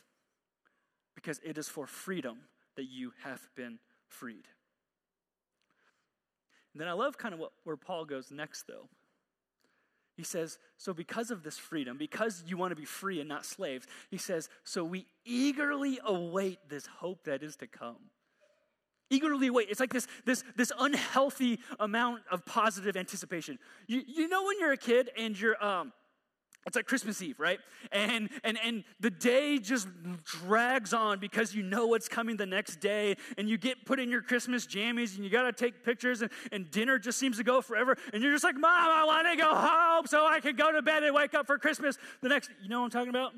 because 1.15 1.39
it 1.43 1.57
is 1.57 1.69
for 1.69 1.87
freedom 1.87 2.39
that 2.75 2.85
you 2.85 3.13
have 3.23 3.41
been 3.55 3.79
freed. 4.07 4.47
And 6.73 6.81
then 6.81 6.87
I 6.87 6.93
love 6.93 7.17
kind 7.17 7.33
of 7.33 7.39
what, 7.39 7.51
where 7.63 7.75
Paul 7.75 8.05
goes 8.05 8.31
next, 8.31 8.65
though. 8.67 8.87
He 10.21 10.25
says, 10.25 10.59
So 10.77 10.93
because 10.93 11.31
of 11.31 11.41
this 11.41 11.57
freedom, 11.57 11.97
because 11.97 12.43
you 12.45 12.55
want 12.55 12.69
to 12.69 12.75
be 12.75 12.85
free 12.85 13.19
and 13.19 13.27
not 13.27 13.43
slaves, 13.43 13.87
he 14.11 14.19
says, 14.19 14.49
So 14.63 14.83
we 14.83 15.07
eagerly 15.25 15.99
await 16.05 16.59
this 16.69 16.85
hope 16.85 17.23
that 17.23 17.41
is 17.41 17.55
to 17.55 17.65
come. 17.65 17.95
Eagerly 19.09 19.49
wait. 19.49 19.69
It's 19.71 19.79
like 19.79 19.91
this, 19.91 20.05
this, 20.23 20.43
this 20.55 20.71
unhealthy 20.79 21.57
amount 21.79 22.21
of 22.29 22.45
positive 22.45 22.95
anticipation. 22.95 23.57
You, 23.87 24.03
you 24.05 24.27
know 24.27 24.43
when 24.43 24.59
you're 24.59 24.73
a 24.73 24.77
kid 24.77 25.09
and 25.17 25.35
you're 25.39 25.61
um, 25.65 25.91
it's 26.67 26.75
like 26.75 26.85
Christmas 26.85 27.21
Eve, 27.21 27.39
right? 27.39 27.59
And 27.91 28.29
and 28.43 28.57
and 28.63 28.83
the 28.99 29.09
day 29.09 29.57
just 29.57 29.87
drags 30.23 30.93
on 30.93 31.19
because 31.19 31.55
you 31.55 31.63
know 31.63 31.87
what's 31.87 32.07
coming 32.07 32.37
the 32.37 32.45
next 32.45 32.79
day, 32.79 33.15
and 33.37 33.49
you 33.49 33.57
get 33.57 33.83
put 33.85 33.99
in 33.99 34.11
your 34.11 34.21
Christmas 34.21 34.67
jammies, 34.67 35.15
and 35.15 35.23
you 35.23 35.31
gotta 35.31 35.53
take 35.53 35.83
pictures, 35.83 36.21
and, 36.21 36.31
and 36.51 36.69
dinner 36.69 36.99
just 36.99 37.17
seems 37.17 37.37
to 37.37 37.43
go 37.43 37.61
forever, 37.61 37.97
and 38.13 38.21
you're 38.21 38.31
just 38.31 38.43
like, 38.43 38.55
Mom, 38.55 38.71
I 38.71 39.03
want 39.05 39.27
to 39.27 39.35
go 39.35 39.55
home 39.55 40.05
so 40.05 40.25
I 40.25 40.39
can 40.39 40.55
go 40.55 40.71
to 40.71 40.83
bed 40.83 41.03
and 41.03 41.15
wake 41.15 41.33
up 41.33 41.47
for 41.47 41.57
Christmas 41.57 41.97
the 42.21 42.29
next. 42.29 42.51
You 42.61 42.69
know 42.69 42.79
what 42.79 42.85
I'm 42.85 42.91
talking 42.91 43.09
about? 43.09 43.33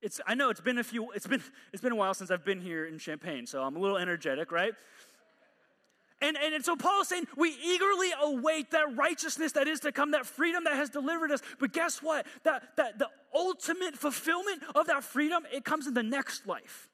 It's 0.00 0.20
I 0.26 0.34
know 0.34 0.48
it's 0.48 0.60
been 0.60 0.78
a 0.78 0.84
few. 0.84 1.10
It's 1.12 1.26
been 1.26 1.42
it's 1.72 1.82
been 1.82 1.92
a 1.92 1.96
while 1.96 2.14
since 2.14 2.30
I've 2.30 2.44
been 2.44 2.60
here 2.62 2.86
in 2.86 2.98
Champaign, 2.98 3.46
so 3.46 3.62
I'm 3.62 3.76
a 3.76 3.80
little 3.80 3.98
energetic, 3.98 4.50
right? 4.50 4.72
And, 6.20 6.36
and, 6.36 6.54
and 6.54 6.64
so 6.64 6.74
Paul 6.74 7.02
is 7.02 7.08
saying 7.08 7.26
we 7.36 7.54
eagerly 7.64 8.10
await 8.20 8.72
that 8.72 8.96
righteousness 8.96 9.52
that 9.52 9.68
is 9.68 9.80
to 9.80 9.92
come, 9.92 10.10
that 10.12 10.26
freedom 10.26 10.64
that 10.64 10.74
has 10.74 10.90
delivered 10.90 11.30
us. 11.30 11.40
But 11.60 11.72
guess 11.72 12.02
what? 12.02 12.26
That, 12.42 12.76
that 12.76 12.98
the 12.98 13.08
ultimate 13.34 13.96
fulfillment 13.96 14.62
of 14.74 14.88
that 14.88 15.04
freedom, 15.04 15.44
it 15.52 15.64
comes 15.64 15.86
in 15.86 15.94
the 15.94 16.02
next 16.02 16.46
life. 16.46 16.88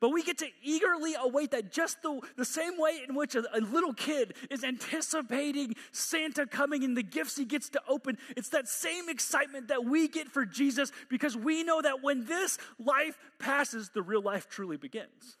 But 0.00 0.10
we 0.10 0.22
get 0.22 0.38
to 0.38 0.48
eagerly 0.62 1.14
await 1.20 1.50
that 1.50 1.72
just 1.72 2.00
the, 2.02 2.20
the 2.36 2.44
same 2.44 2.78
way 2.78 3.00
in 3.06 3.14
which 3.14 3.34
a, 3.34 3.44
a, 3.54 3.60
little 3.60 3.92
kid 3.92 4.32
is 4.50 4.64
anticipating 4.64 5.74
Santa 5.92 6.46
coming 6.46 6.84
and 6.84 6.96
the 6.96 7.02
gifts 7.02 7.36
he 7.36 7.44
gets 7.44 7.68
to 7.70 7.82
open. 7.86 8.16
It's 8.34 8.48
that 8.50 8.66
same 8.66 9.10
excitement 9.10 9.68
that 9.68 9.84
we 9.84 10.08
get 10.08 10.30
for 10.30 10.46
Jesus 10.46 10.90
because 11.10 11.36
we 11.36 11.64
know 11.64 11.82
that 11.82 12.02
when 12.02 12.24
this 12.24 12.56
life 12.78 13.18
passes, 13.38 13.90
the 13.92 14.00
real 14.00 14.22
life 14.22 14.48
truly 14.48 14.78
begins. 14.78 15.36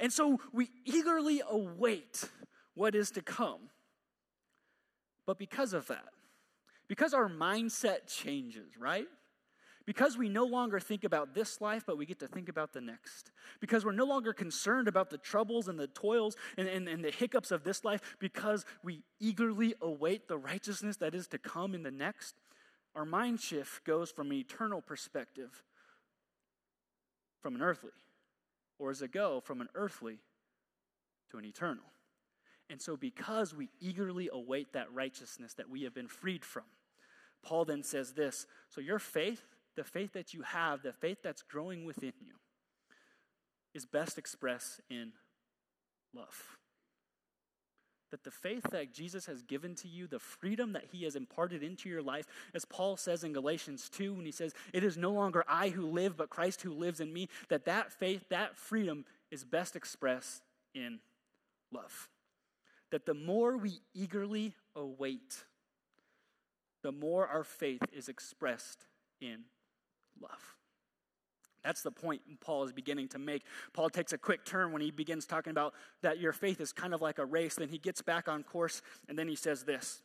And 0.00 0.12
so 0.12 0.40
we 0.52 0.70
eagerly 0.84 1.42
await 1.48 2.24
what 2.74 2.94
is 2.94 3.10
to 3.12 3.22
come. 3.22 3.70
But 5.26 5.38
because 5.38 5.72
of 5.72 5.86
that, 5.88 6.08
because 6.88 7.14
our 7.14 7.28
mindset 7.28 8.06
changes, 8.06 8.76
right? 8.78 9.06
Because 9.86 10.16
we 10.16 10.28
no 10.28 10.44
longer 10.44 10.80
think 10.80 11.04
about 11.04 11.34
this 11.34 11.60
life, 11.60 11.84
but 11.86 11.98
we 11.98 12.06
get 12.06 12.18
to 12.20 12.26
think 12.26 12.48
about 12.48 12.72
the 12.72 12.80
next. 12.80 13.30
Because 13.60 13.84
we're 13.84 13.92
no 13.92 14.04
longer 14.04 14.32
concerned 14.32 14.88
about 14.88 15.10
the 15.10 15.18
troubles 15.18 15.68
and 15.68 15.78
the 15.78 15.86
toils 15.86 16.36
and, 16.56 16.68
and, 16.68 16.88
and, 16.88 17.04
the 17.04 17.10
hiccups 17.10 17.50
of 17.50 17.64
this 17.64 17.84
life, 17.84 18.16
because 18.18 18.64
we 18.82 19.02
eagerly 19.20 19.74
await 19.82 20.26
the 20.26 20.38
righteousness 20.38 20.96
that 20.98 21.14
is 21.14 21.28
to 21.28 21.38
come 21.38 21.74
in 21.74 21.82
the 21.82 21.90
next, 21.90 22.34
our 22.94 23.04
mind 23.04 23.40
shift 23.40 23.84
goes 23.84 24.10
from 24.10 24.30
an 24.30 24.38
eternal 24.38 24.80
perspective 24.80 25.62
from 27.42 27.56
an 27.56 27.62
earthly. 27.62 27.90
Or 28.78 28.90
does 28.90 29.02
it 29.02 29.12
go 29.12 29.40
from 29.40 29.60
an 29.60 29.68
earthly 29.74 30.20
to 31.30 31.38
an 31.38 31.44
eternal? 31.44 31.84
And 32.70 32.80
so, 32.80 32.96
because 32.96 33.54
we 33.54 33.70
eagerly 33.80 34.30
await 34.32 34.72
that 34.72 34.92
righteousness 34.92 35.54
that 35.54 35.68
we 35.68 35.82
have 35.82 35.94
been 35.94 36.08
freed 36.08 36.44
from, 36.44 36.64
Paul 37.42 37.66
then 37.66 37.82
says 37.82 38.14
this 38.14 38.46
So, 38.70 38.80
your 38.80 38.98
faith, 38.98 39.42
the 39.76 39.84
faith 39.84 40.14
that 40.14 40.32
you 40.32 40.42
have, 40.42 40.82
the 40.82 40.92
faith 40.92 41.18
that's 41.22 41.42
growing 41.42 41.84
within 41.84 42.14
you, 42.20 42.34
is 43.74 43.84
best 43.84 44.16
expressed 44.16 44.80
in 44.88 45.12
love 46.14 46.56
that 48.14 48.22
the 48.22 48.30
faith 48.30 48.62
that 48.70 48.92
Jesus 48.94 49.26
has 49.26 49.42
given 49.42 49.74
to 49.74 49.88
you, 49.88 50.06
the 50.06 50.20
freedom 50.20 50.72
that 50.74 50.84
he 50.92 51.02
has 51.02 51.16
imparted 51.16 51.64
into 51.64 51.88
your 51.88 52.00
life, 52.00 52.26
as 52.54 52.64
Paul 52.64 52.96
says 52.96 53.24
in 53.24 53.32
Galatians 53.32 53.90
2 53.90 54.14
when 54.14 54.24
he 54.24 54.30
says, 54.30 54.54
"It 54.72 54.84
is 54.84 54.96
no 54.96 55.10
longer 55.10 55.42
I 55.48 55.70
who 55.70 55.84
live, 55.84 56.16
but 56.16 56.30
Christ 56.30 56.62
who 56.62 56.72
lives 56.72 57.00
in 57.00 57.12
me," 57.12 57.28
that 57.48 57.64
that 57.64 57.90
faith, 57.90 58.28
that 58.28 58.56
freedom 58.56 59.04
is 59.32 59.44
best 59.44 59.74
expressed 59.74 60.44
in 60.74 61.00
love. 61.72 62.08
That 62.90 63.04
the 63.04 63.14
more 63.14 63.56
we 63.56 63.82
eagerly 63.94 64.54
await, 64.76 65.44
the 66.82 66.92
more 66.92 67.26
our 67.26 67.42
faith 67.42 67.82
is 67.90 68.08
expressed 68.08 68.86
in 69.20 69.44
love. 70.20 70.56
That's 71.64 71.82
the 71.82 71.90
point 71.90 72.20
Paul 72.40 72.64
is 72.64 72.72
beginning 72.72 73.08
to 73.08 73.18
make. 73.18 73.42
Paul 73.72 73.88
takes 73.88 74.12
a 74.12 74.18
quick 74.18 74.44
turn 74.44 74.70
when 74.72 74.82
he 74.82 74.90
begins 74.90 75.24
talking 75.24 75.50
about 75.50 75.72
that 76.02 76.18
your 76.18 76.32
faith 76.32 76.60
is 76.60 76.72
kind 76.72 76.92
of 76.92 77.00
like 77.00 77.18
a 77.18 77.24
race. 77.24 77.54
Then 77.54 77.70
he 77.70 77.78
gets 77.78 78.02
back 78.02 78.28
on 78.28 78.42
course, 78.42 78.82
and 79.08 79.18
then 79.18 79.28
he 79.28 79.34
says 79.34 79.64
this 79.64 80.02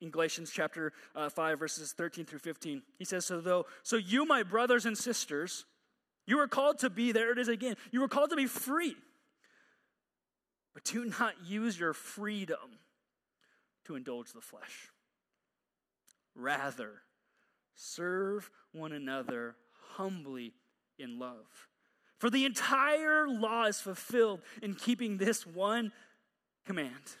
in 0.00 0.10
Galatians 0.10 0.50
chapter 0.50 0.92
uh, 1.14 1.28
5, 1.28 1.58
verses 1.58 1.92
13 1.92 2.24
through 2.24 2.38
15. 2.38 2.82
He 2.98 3.04
says, 3.04 3.26
So 3.26 3.40
though, 3.40 3.66
so 3.82 3.96
you, 3.96 4.24
my 4.24 4.42
brothers 4.42 4.86
and 4.86 4.96
sisters, 4.96 5.66
you 6.26 6.38
are 6.38 6.48
called 6.48 6.78
to 6.78 6.90
be, 6.90 7.12
there 7.12 7.32
it 7.32 7.38
is 7.38 7.48
again, 7.48 7.74
you 7.90 8.02
are 8.04 8.08
called 8.08 8.30
to 8.30 8.36
be 8.36 8.46
free. 8.46 8.96
But 10.74 10.84
do 10.84 11.04
not 11.04 11.34
use 11.44 11.78
your 11.78 11.92
freedom 11.92 12.78
to 13.86 13.96
indulge 13.96 14.32
the 14.32 14.40
flesh. 14.40 14.90
Rather, 16.36 17.02
serve 17.74 18.50
one 18.72 18.92
another 18.92 19.56
humbly 19.96 20.54
in 21.00 21.18
love. 21.18 21.68
For 22.18 22.28
the 22.28 22.44
entire 22.44 23.26
law 23.26 23.64
is 23.64 23.80
fulfilled 23.80 24.42
in 24.62 24.74
keeping 24.74 25.16
this 25.16 25.46
one 25.46 25.92
command 26.66 27.16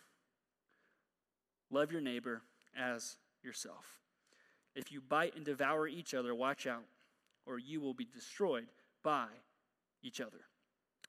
love 1.72 1.92
your 1.92 2.00
neighbor 2.00 2.42
as 2.76 3.16
yourself. 3.42 4.00
If 4.74 4.92
you 4.92 5.00
bite 5.00 5.36
and 5.36 5.44
devour 5.44 5.86
each 5.88 6.14
other, 6.14 6.34
watch 6.34 6.66
out, 6.66 6.84
or 7.46 7.58
you 7.58 7.80
will 7.80 7.94
be 7.94 8.04
destroyed 8.04 8.66
by 9.02 9.26
each 10.02 10.20
other. 10.20 10.38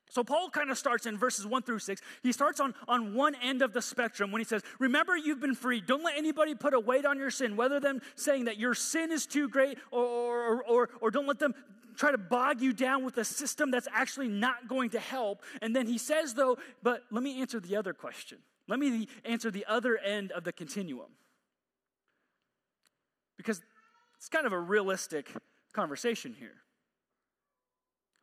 So 0.09 0.25
Paul 0.25 0.49
kind 0.49 0.69
of 0.69 0.77
starts 0.77 1.05
in 1.05 1.17
verses 1.17 1.47
1 1.47 1.63
through 1.63 1.79
6. 1.79 2.01
He 2.21 2.33
starts 2.33 2.59
on, 2.59 2.75
on 2.85 3.13
one 3.13 3.33
end 3.35 3.61
of 3.61 3.71
the 3.71 3.81
spectrum 3.81 4.29
when 4.31 4.41
he 4.41 4.45
says, 4.45 4.61
Remember, 4.77 5.15
you've 5.15 5.39
been 5.39 5.55
free. 5.55 5.79
Don't 5.79 6.03
let 6.03 6.17
anybody 6.17 6.53
put 6.53 6.73
a 6.73 6.79
weight 6.79 7.05
on 7.05 7.17
your 7.17 7.31
sin, 7.31 7.55
whether 7.55 7.79
them 7.79 8.01
saying 8.15 8.45
that 8.45 8.57
your 8.57 8.73
sin 8.73 9.11
is 9.11 9.25
too 9.25 9.47
great 9.47 9.77
or, 9.89 10.03
or, 10.03 10.63
or, 10.65 10.89
or 10.99 11.11
don't 11.11 11.27
let 11.27 11.39
them 11.39 11.53
try 12.01 12.10
to 12.10 12.17
bog 12.17 12.62
you 12.62 12.74
down 12.74 13.05
with 13.05 13.15
a 13.20 13.24
system 13.24 13.70
that's 13.70 13.88
actually 13.93 14.27
not 14.27 14.67
going 14.67 14.89
to 14.89 15.00
help. 15.00 15.43
And 15.62 15.75
then 15.75 15.86
he 15.86 16.00
says, 16.00 16.34
though, 16.34 16.58
but 16.81 17.03
let 17.12 17.22
me 17.22 17.39
answer 17.41 17.60
the 17.60 17.75
other 17.75 17.93
question. 17.93 18.39
Let 18.67 18.79
me 18.79 19.08
answer 19.24 19.51
the 19.51 19.67
other 19.67 20.00
end 20.00 20.31
of 20.31 20.43
the 20.43 20.51
continuum. 20.51 21.12
Because 23.38 23.62
it's 24.17 24.29
kind 24.29 24.48
of 24.48 24.51
a 24.51 24.60
realistic 24.60 25.31
conversation 25.74 26.34
here. 26.34 26.55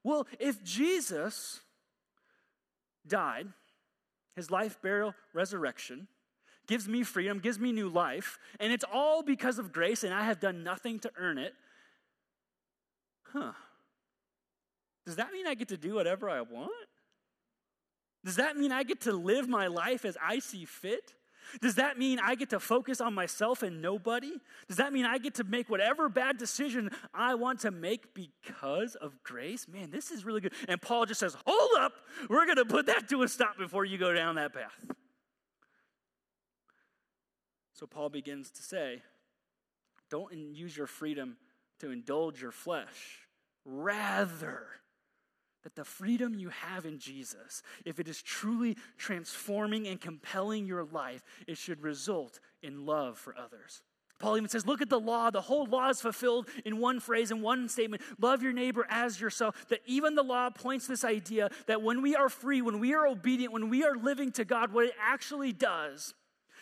Well, 0.03 0.27
if 0.41 0.65
Jesus 0.65 1.61
died, 3.07 3.47
his 4.35 4.51
life, 4.51 4.83
burial, 4.83 5.15
resurrection, 5.33 6.09
gives 6.67 6.89
me 6.89 7.05
freedom, 7.05 7.39
gives 7.39 7.61
me 7.61 7.71
new 7.71 7.89
life, 7.89 8.41
and 8.59 8.73
it's 8.73 8.85
all 8.93 9.23
because 9.23 9.61
of 9.61 9.73
grace, 9.73 10.03
and 10.03 10.13
I 10.13 10.25
have 10.25 10.41
done 10.41 10.65
nothing 10.65 10.99
to 11.01 11.13
earn 11.17 11.39
it, 11.39 11.55
huh, 13.33 13.53
does 15.09 15.17
that 15.17 15.33
mean 15.33 15.47
I 15.47 15.55
get 15.55 15.69
to 15.69 15.79
do 15.79 15.95
whatever 15.95 16.29
I 16.29 16.43
want? 16.43 16.71
Does 18.27 18.37
that 18.37 18.59
mean 18.59 18.73
I 18.73 18.83
get 18.83 19.01
to 19.03 19.13
live 19.15 19.49
my 19.49 19.67
life 19.67 20.05
as 20.05 20.19
I 20.23 20.39
see 20.39 20.67
fit? 20.67 21.15
Does 21.63 21.77
that 21.77 21.97
mean 21.97 22.21
I 22.23 22.35
get 22.35 22.51
to 22.51 22.61
focus 22.61 23.01
on 23.01 23.15
myself 23.15 23.63
and 23.63 23.81
nobody? 23.81 24.33
Does 24.67 24.77
that 24.77 24.93
mean 24.93 25.07
I 25.07 25.17
get 25.17 25.37
to 25.37 25.45
make 25.45 25.71
whatever 25.71 26.11
bad 26.11 26.37
decision 26.37 26.91
I 27.15 27.37
want 27.37 27.61
to 27.61 27.71
make 27.71 28.13
because 28.13 28.97
of 28.97 29.23
grace? 29.23 29.67
Man, 29.67 29.91
this 29.91 30.11
is 30.11 30.27
really 30.27 30.43
good. 30.43 30.53
And 30.69 30.79
Paul 30.79 31.07
just 31.07 31.21
says, 31.21 31.35
Hold 31.47 31.71
up, 31.81 31.95
we're 32.29 32.45
going 32.45 32.59
to 32.59 32.67
put 32.67 32.85
that 32.85 33.09
to 33.09 33.23
a 33.23 33.29
stop 33.29 33.57
before 33.57 33.87
you 33.87 33.97
go 33.97 34.13
down 34.13 34.35
that 34.35 34.53
path. 34.53 34.91
So 37.73 37.87
Paul 37.87 38.11
begins 38.11 38.51
to 38.51 38.63
say, 38.63 39.01
Don't 40.11 40.35
use 40.35 40.77
your 40.77 40.87
freedom 40.87 41.39
to 41.79 41.91
indulge 41.91 42.43
your 42.43 42.53
flesh. 42.53 43.21
Rather, 43.65 44.67
that 45.65 45.75
the 45.75 45.85
freedom 45.85 46.35
you 46.35 46.49
have 46.51 46.87
in 46.87 46.99
Jesus, 46.99 47.63
if 47.85 47.99
it 47.99 48.09
is 48.09 48.23
truly 48.23 48.77
transforming 48.97 49.87
and 49.87 50.01
compelling 50.01 50.67
your 50.67 50.85
life, 50.85 51.23
it 51.47 51.59
should 51.59 51.83
result 51.83 52.41
in 52.63 52.87
love 52.87 53.19
for 53.19 53.35
others. 53.37 53.83
Paul 54.19 54.37
even 54.37 54.49
says, 54.49 54.67
Look 54.67 54.83
at 54.83 54.89
the 54.89 54.99
law. 54.99 55.31
The 55.31 55.41
whole 55.41 55.67
law 55.67 55.89
is 55.91 56.01
fulfilled 56.01 56.49
in 56.65 56.79
one 56.79 57.01
phrase, 57.01 57.31
in 57.31 57.41
one 57.41 57.69
statement 57.69 58.03
love 58.21 58.43
your 58.43 58.53
neighbor 58.53 58.87
as 58.89 59.21
yourself. 59.21 59.69
That 59.69 59.81
even 59.87 60.15
the 60.15 60.23
law 60.23 60.51
points 60.51 60.87
this 60.87 61.05
idea 61.05 61.51
that 61.67 61.83
when 61.83 62.03
we 62.03 62.17
are 62.17 62.29
free, 62.29 62.61
when 62.61 62.81
we 62.81 62.95
are 62.95 63.07
obedient, 63.07 63.53
when 63.53 63.69
we 63.69 63.85
are 63.85 63.95
living 63.95 64.33
to 64.33 64.45
God, 64.45 64.73
what 64.73 64.87
it 64.87 64.95
actually 65.01 65.53
does 65.53 66.15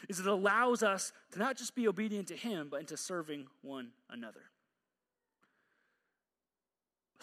is 0.08 0.20
it 0.20 0.26
allows 0.26 0.82
us 0.82 1.12
to 1.32 1.38
not 1.38 1.56
just 1.56 1.74
be 1.74 1.88
obedient 1.88 2.28
to 2.28 2.36
Him, 2.36 2.68
but 2.70 2.80
into 2.80 2.96
serving 2.96 3.46
one 3.62 3.88
another. 4.10 4.42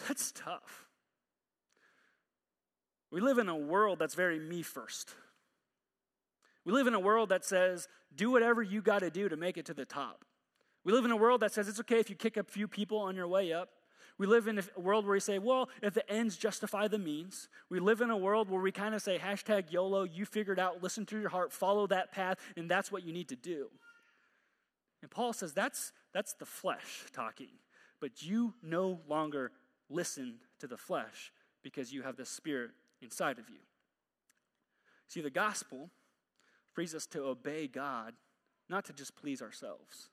That's 0.08 0.32
tough. 0.32 0.88
We 3.14 3.22
live 3.22 3.38
in 3.38 3.48
a 3.48 3.56
world 3.56 4.00
that's 4.00 4.16
very 4.16 4.40
me 4.40 4.64
first. 4.64 5.14
We 6.66 6.74
live 6.74 6.88
in 6.88 6.96
a 6.96 7.00
world 7.00 7.30
that 7.30 7.46
says, 7.46 7.88
do 8.16 8.32
whatever 8.32 8.64
you 8.64 8.82
got 8.82 9.00
to 9.00 9.12
do 9.12 9.30
to 9.30 9.38
make 9.38 9.56
it 9.56 9.68
to 9.68 9.74
the 9.76 9.86
top. 9.86 10.26
We 10.84 10.94
live 10.94 11.06
in 11.06 11.12
a 11.12 11.16
world 11.16 11.42
that 11.42 11.54
says 11.54 11.70
it's 11.70 11.80
okay 11.82 12.00
if 12.00 12.10
you 12.10 12.16
kick 12.16 12.38
a 12.38 12.44
few 12.44 12.68
people 12.68 12.98
on 12.98 13.16
your 13.16 13.28
way 13.28 13.54
up. 13.54 13.70
We 14.18 14.26
live 14.26 14.48
in 14.48 14.58
a 14.58 14.80
world 14.80 15.06
where 15.06 15.14
we 15.14 15.20
say, 15.20 15.38
well, 15.38 15.70
if 15.84 15.94
the 15.94 16.10
ends 16.12 16.38
justify 16.38 16.88
the 16.88 16.98
means. 16.98 17.50
We 17.70 17.80
live 17.80 18.02
in 18.02 18.10
a 18.10 18.18
world 18.18 18.50
where 18.50 18.62
we 18.62 18.72
kind 18.72 18.96
of 18.96 19.02
say, 19.04 19.20
hashtag 19.20 19.72
YOLO, 19.72 20.06
you 20.06 20.26
figured 20.26 20.60
out, 20.60 20.82
listen 20.82 21.06
to 21.08 21.20
your 21.20 21.30
heart, 21.30 21.54
follow 21.54 21.86
that 21.88 22.12
path, 22.12 22.40
and 22.58 22.70
that's 22.70 22.92
what 22.92 23.04
you 23.04 23.14
need 23.14 23.30
to 23.30 23.36
do. 23.36 23.68
And 25.04 25.12
Paul 25.12 25.34
says 25.34 25.54
that's, 25.54 25.92
that's 26.16 26.34
the 26.34 26.46
flesh 26.48 27.04
talking. 27.14 27.50
But 28.02 28.24
you 28.24 28.56
no 28.64 29.02
longer 29.08 29.52
listen 29.88 30.38
to 30.62 30.68
the 30.68 30.78
flesh 30.78 31.32
because 31.62 31.94
you 31.94 32.02
have 32.02 32.18
the 32.18 32.26
Spirit 32.26 32.72
inside 33.04 33.40
of 33.40 33.50
you. 33.50 33.60
See, 35.08 35.22
the 35.22 35.30
gospel 35.30 35.90
frees 36.72 36.96
us 36.96 37.06
to 37.08 37.24
obey 37.24 37.68
God, 37.68 38.14
not 38.70 38.86
to 38.86 38.94
just 38.94 39.16
please 39.16 39.42
ourselves. 39.42 40.10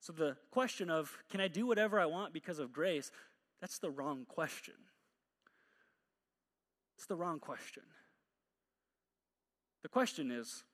So 0.00 0.12
the 0.12 0.36
question 0.52 0.88
of, 0.88 1.18
can 1.30 1.40
I 1.40 1.48
do 1.48 1.66
whatever 1.66 1.98
I 1.98 2.06
want 2.06 2.32
because 2.32 2.60
of 2.60 2.72
grace? 2.72 3.10
That's 3.60 3.78
the 3.78 3.90
wrong 3.90 4.24
question. 4.28 4.74
It's 6.96 7.06
the 7.06 7.16
wrong 7.16 7.40
question. 7.40 7.82
The 9.82 9.88
question 9.88 10.30
is, 10.30 10.64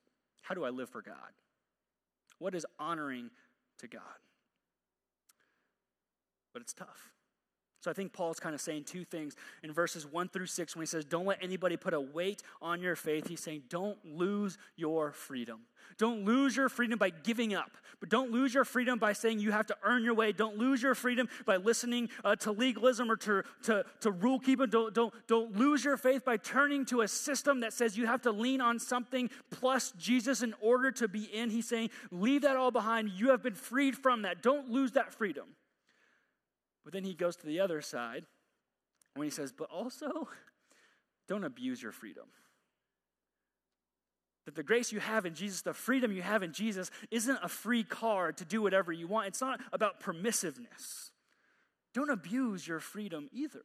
how 0.41 0.53
do 0.53 0.63
I 0.63 0.69
live 0.69 0.89
for 0.89 1.01
God? 1.01 1.15
What 2.37 2.53
is 2.53 2.65
honoring 2.77 3.31
to 3.79 3.87
God? 3.87 4.01
But 6.51 6.61
it's 6.61 6.73
tough. 6.73 7.13
So 7.83 7.91
I 7.91 7.93
think 7.93 8.13
Paul's 8.13 8.39
kind 8.39 8.55
of 8.55 8.61
saying 8.61 8.85
two 8.85 9.03
things 9.03 9.35
in 9.61 9.73
verses 9.73 10.05
one 10.05 10.29
through 10.29 10.45
six 10.45 10.73
when 10.73 10.83
he 10.83 10.87
says, 10.87 11.03
Don't 11.03 11.25
let 11.25 11.43
anybody 11.43 11.75
put 11.75 11.93
a 11.93 11.99
weight 11.99 12.41
on 12.61 12.81
your 12.81 12.95
faith. 12.95 13.27
He's 13.27 13.41
saying, 13.41 13.63
Don't 13.67 13.97
lose 14.05 14.57
your 14.77 15.11
freedom. 15.11 15.59
Don't 15.97 16.23
lose 16.23 16.55
your 16.55 16.69
freedom 16.69 16.97
by 16.97 17.09
giving 17.09 17.53
up, 17.53 17.71
but 17.99 18.07
don't 18.07 18.31
lose 18.31 18.53
your 18.53 18.63
freedom 18.63 18.99
by 18.99 19.11
saying 19.11 19.39
you 19.39 19.51
have 19.51 19.65
to 19.67 19.75
earn 19.83 20.05
your 20.05 20.13
way. 20.13 20.31
Don't 20.31 20.57
lose 20.57 20.81
your 20.81 20.95
freedom 20.95 21.27
by 21.45 21.57
listening 21.57 22.07
uh, 22.23 22.37
to 22.37 22.53
legalism 22.53 23.11
or 23.11 23.17
to, 23.17 23.43
to, 23.63 23.83
to 23.99 24.11
rule 24.11 24.39
keeping. 24.39 24.69
Don't, 24.69 24.93
don't, 24.93 25.13
don't 25.27 25.57
lose 25.57 25.83
your 25.83 25.97
faith 25.97 26.23
by 26.23 26.37
turning 26.37 26.85
to 26.85 27.01
a 27.01 27.07
system 27.09 27.59
that 27.59 27.73
says 27.73 27.97
you 27.97 28.07
have 28.07 28.21
to 28.21 28.31
lean 28.31 28.61
on 28.61 28.79
something 28.79 29.29
plus 29.51 29.91
Jesus 29.97 30.41
in 30.41 30.55
order 30.61 30.89
to 30.91 31.09
be 31.09 31.23
in. 31.25 31.49
He's 31.49 31.67
saying, 31.67 31.89
Leave 32.11 32.43
that 32.43 32.55
all 32.55 32.71
behind. 32.71 33.09
You 33.09 33.31
have 33.31 33.43
been 33.43 33.55
freed 33.55 33.97
from 33.97 34.21
that. 34.21 34.41
Don't 34.41 34.69
lose 34.69 34.93
that 34.93 35.13
freedom. 35.13 35.47
But 36.83 36.93
then 36.93 37.03
he 37.03 37.13
goes 37.13 37.35
to 37.37 37.45
the 37.45 37.59
other 37.59 37.81
side 37.81 38.25
when 39.15 39.25
he 39.25 39.31
says, 39.31 39.51
but 39.51 39.69
also 39.69 40.27
don't 41.27 41.43
abuse 41.43 41.81
your 41.81 41.91
freedom. 41.91 42.25
That 44.45 44.55
the 44.55 44.63
grace 44.63 44.91
you 44.91 44.99
have 44.99 45.25
in 45.25 45.35
Jesus, 45.35 45.61
the 45.61 45.73
freedom 45.73 46.11
you 46.11 46.21
have 46.21 46.43
in 46.43 46.51
Jesus, 46.51 46.91
isn't 47.11 47.39
a 47.41 47.47
free 47.47 47.83
card 47.83 48.37
to 48.37 48.45
do 48.45 48.61
whatever 48.61 48.91
you 48.91 49.07
want. 49.07 49.27
It's 49.27 49.39
not 49.39 49.61
about 49.71 50.01
permissiveness. 50.01 51.11
Don't 51.93 52.09
abuse 52.09 52.67
your 52.67 52.81
freedom 52.81 53.29
either. 53.31 53.63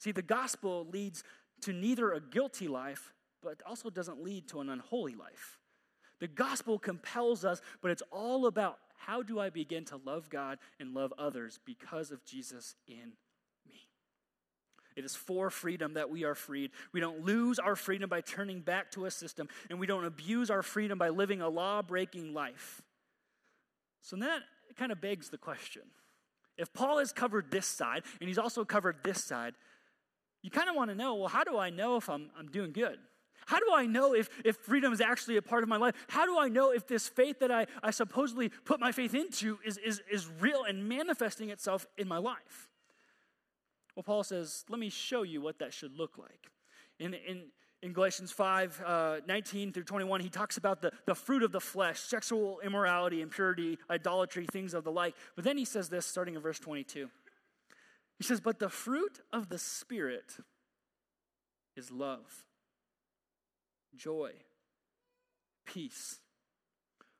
See, 0.00 0.10
the 0.10 0.22
gospel 0.22 0.86
leads 0.90 1.22
to 1.62 1.72
neither 1.72 2.12
a 2.12 2.20
guilty 2.20 2.66
life, 2.66 3.12
but 3.42 3.62
also 3.64 3.90
doesn't 3.90 4.22
lead 4.22 4.48
to 4.48 4.60
an 4.60 4.68
unholy 4.68 5.14
life. 5.14 5.60
The 6.18 6.26
gospel 6.28 6.78
compels 6.78 7.44
us, 7.44 7.60
but 7.80 7.90
it's 7.90 8.02
all 8.10 8.46
about 8.46 8.78
how 9.06 9.22
do 9.22 9.38
I 9.38 9.50
begin 9.50 9.84
to 9.86 10.00
love 10.04 10.30
God 10.30 10.58
and 10.80 10.94
love 10.94 11.12
others 11.18 11.58
because 11.64 12.10
of 12.10 12.24
Jesus 12.24 12.74
in 12.86 13.12
me? 13.68 13.88
It 14.96 15.04
is 15.04 15.14
for 15.14 15.50
freedom 15.50 15.94
that 15.94 16.10
we 16.10 16.24
are 16.24 16.34
freed. 16.34 16.70
We 16.92 17.00
don't 17.00 17.24
lose 17.24 17.58
our 17.58 17.76
freedom 17.76 18.08
by 18.08 18.20
turning 18.20 18.60
back 18.60 18.90
to 18.92 19.04
a 19.04 19.10
system, 19.10 19.48
and 19.68 19.78
we 19.78 19.86
don't 19.86 20.04
abuse 20.04 20.50
our 20.50 20.62
freedom 20.62 20.98
by 20.98 21.10
living 21.10 21.40
a 21.40 21.48
law 21.48 21.82
breaking 21.82 22.32
life. 22.32 22.82
So 24.02 24.16
that 24.16 24.42
kind 24.76 24.92
of 24.92 25.00
begs 25.00 25.30
the 25.30 25.38
question. 25.38 25.82
If 26.56 26.72
Paul 26.72 26.98
has 26.98 27.12
covered 27.12 27.50
this 27.50 27.66
side, 27.66 28.04
and 28.20 28.28
he's 28.28 28.38
also 28.38 28.64
covered 28.64 28.98
this 29.02 29.22
side, 29.22 29.54
you 30.42 30.50
kind 30.50 30.68
of 30.68 30.76
want 30.76 30.90
to 30.90 30.94
know 30.94 31.14
well, 31.14 31.28
how 31.28 31.44
do 31.44 31.58
I 31.58 31.70
know 31.70 31.96
if 31.96 32.08
I'm, 32.08 32.30
I'm 32.38 32.48
doing 32.48 32.72
good? 32.72 32.98
How 33.46 33.58
do 33.58 33.66
I 33.74 33.86
know 33.86 34.14
if, 34.14 34.28
if 34.44 34.56
freedom 34.56 34.92
is 34.92 35.00
actually 35.00 35.36
a 35.36 35.42
part 35.42 35.62
of 35.62 35.68
my 35.68 35.76
life? 35.76 35.94
How 36.08 36.24
do 36.26 36.38
I 36.38 36.48
know 36.48 36.70
if 36.70 36.86
this 36.86 37.08
faith 37.08 37.40
that 37.40 37.50
I, 37.50 37.66
I 37.82 37.90
supposedly 37.90 38.48
put 38.48 38.80
my 38.80 38.92
faith 38.92 39.14
into 39.14 39.58
is, 39.64 39.78
is, 39.78 40.02
is 40.10 40.28
real 40.40 40.64
and 40.64 40.88
manifesting 40.88 41.50
itself 41.50 41.86
in 41.98 42.08
my 42.08 42.18
life? 42.18 42.70
Well, 43.94 44.02
Paul 44.02 44.24
says, 44.24 44.64
let 44.68 44.80
me 44.80 44.90
show 44.90 45.22
you 45.22 45.40
what 45.40 45.58
that 45.58 45.72
should 45.72 45.96
look 45.96 46.18
like. 46.18 46.50
In, 46.98 47.14
in, 47.14 47.44
in 47.82 47.92
Galatians 47.92 48.32
5 48.32 48.82
uh, 48.84 49.16
19 49.26 49.72
through 49.72 49.84
21, 49.84 50.20
he 50.20 50.28
talks 50.28 50.56
about 50.56 50.80
the, 50.80 50.90
the 51.06 51.14
fruit 51.14 51.42
of 51.42 51.52
the 51.52 51.60
flesh, 51.60 52.00
sexual 52.00 52.60
immorality, 52.60 53.20
impurity, 53.20 53.78
idolatry, 53.90 54.46
things 54.50 54.74
of 54.74 54.84
the 54.84 54.92
like. 54.92 55.14
But 55.36 55.44
then 55.44 55.58
he 55.58 55.64
says 55.64 55.88
this 55.88 56.06
starting 56.06 56.34
in 56.34 56.40
verse 56.40 56.58
22. 56.58 57.08
He 58.18 58.24
says, 58.24 58.40
But 58.40 58.58
the 58.58 58.68
fruit 58.68 59.20
of 59.32 59.48
the 59.48 59.58
Spirit 59.58 60.36
is 61.76 61.90
love 61.90 62.44
joy, 63.96 64.32
peace, 65.66 66.20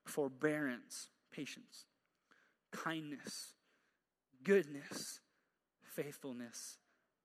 forbearance, 0.05 1.09
patience, 1.33 1.87
kindness, 2.71 3.55
goodness, 4.43 5.21
faithfulness, 5.83 6.79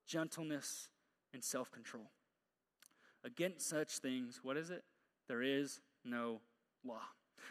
gentleness, 0.07 0.89
and 1.33 1.43
self 1.43 1.71
control. 1.71 2.11
Against 3.23 3.67
such 3.67 3.97
things, 3.99 4.39
what 4.43 4.57
is 4.57 4.69
it? 4.69 4.83
There 5.27 5.41
is 5.41 5.81
no 6.05 6.41
law. 6.85 7.01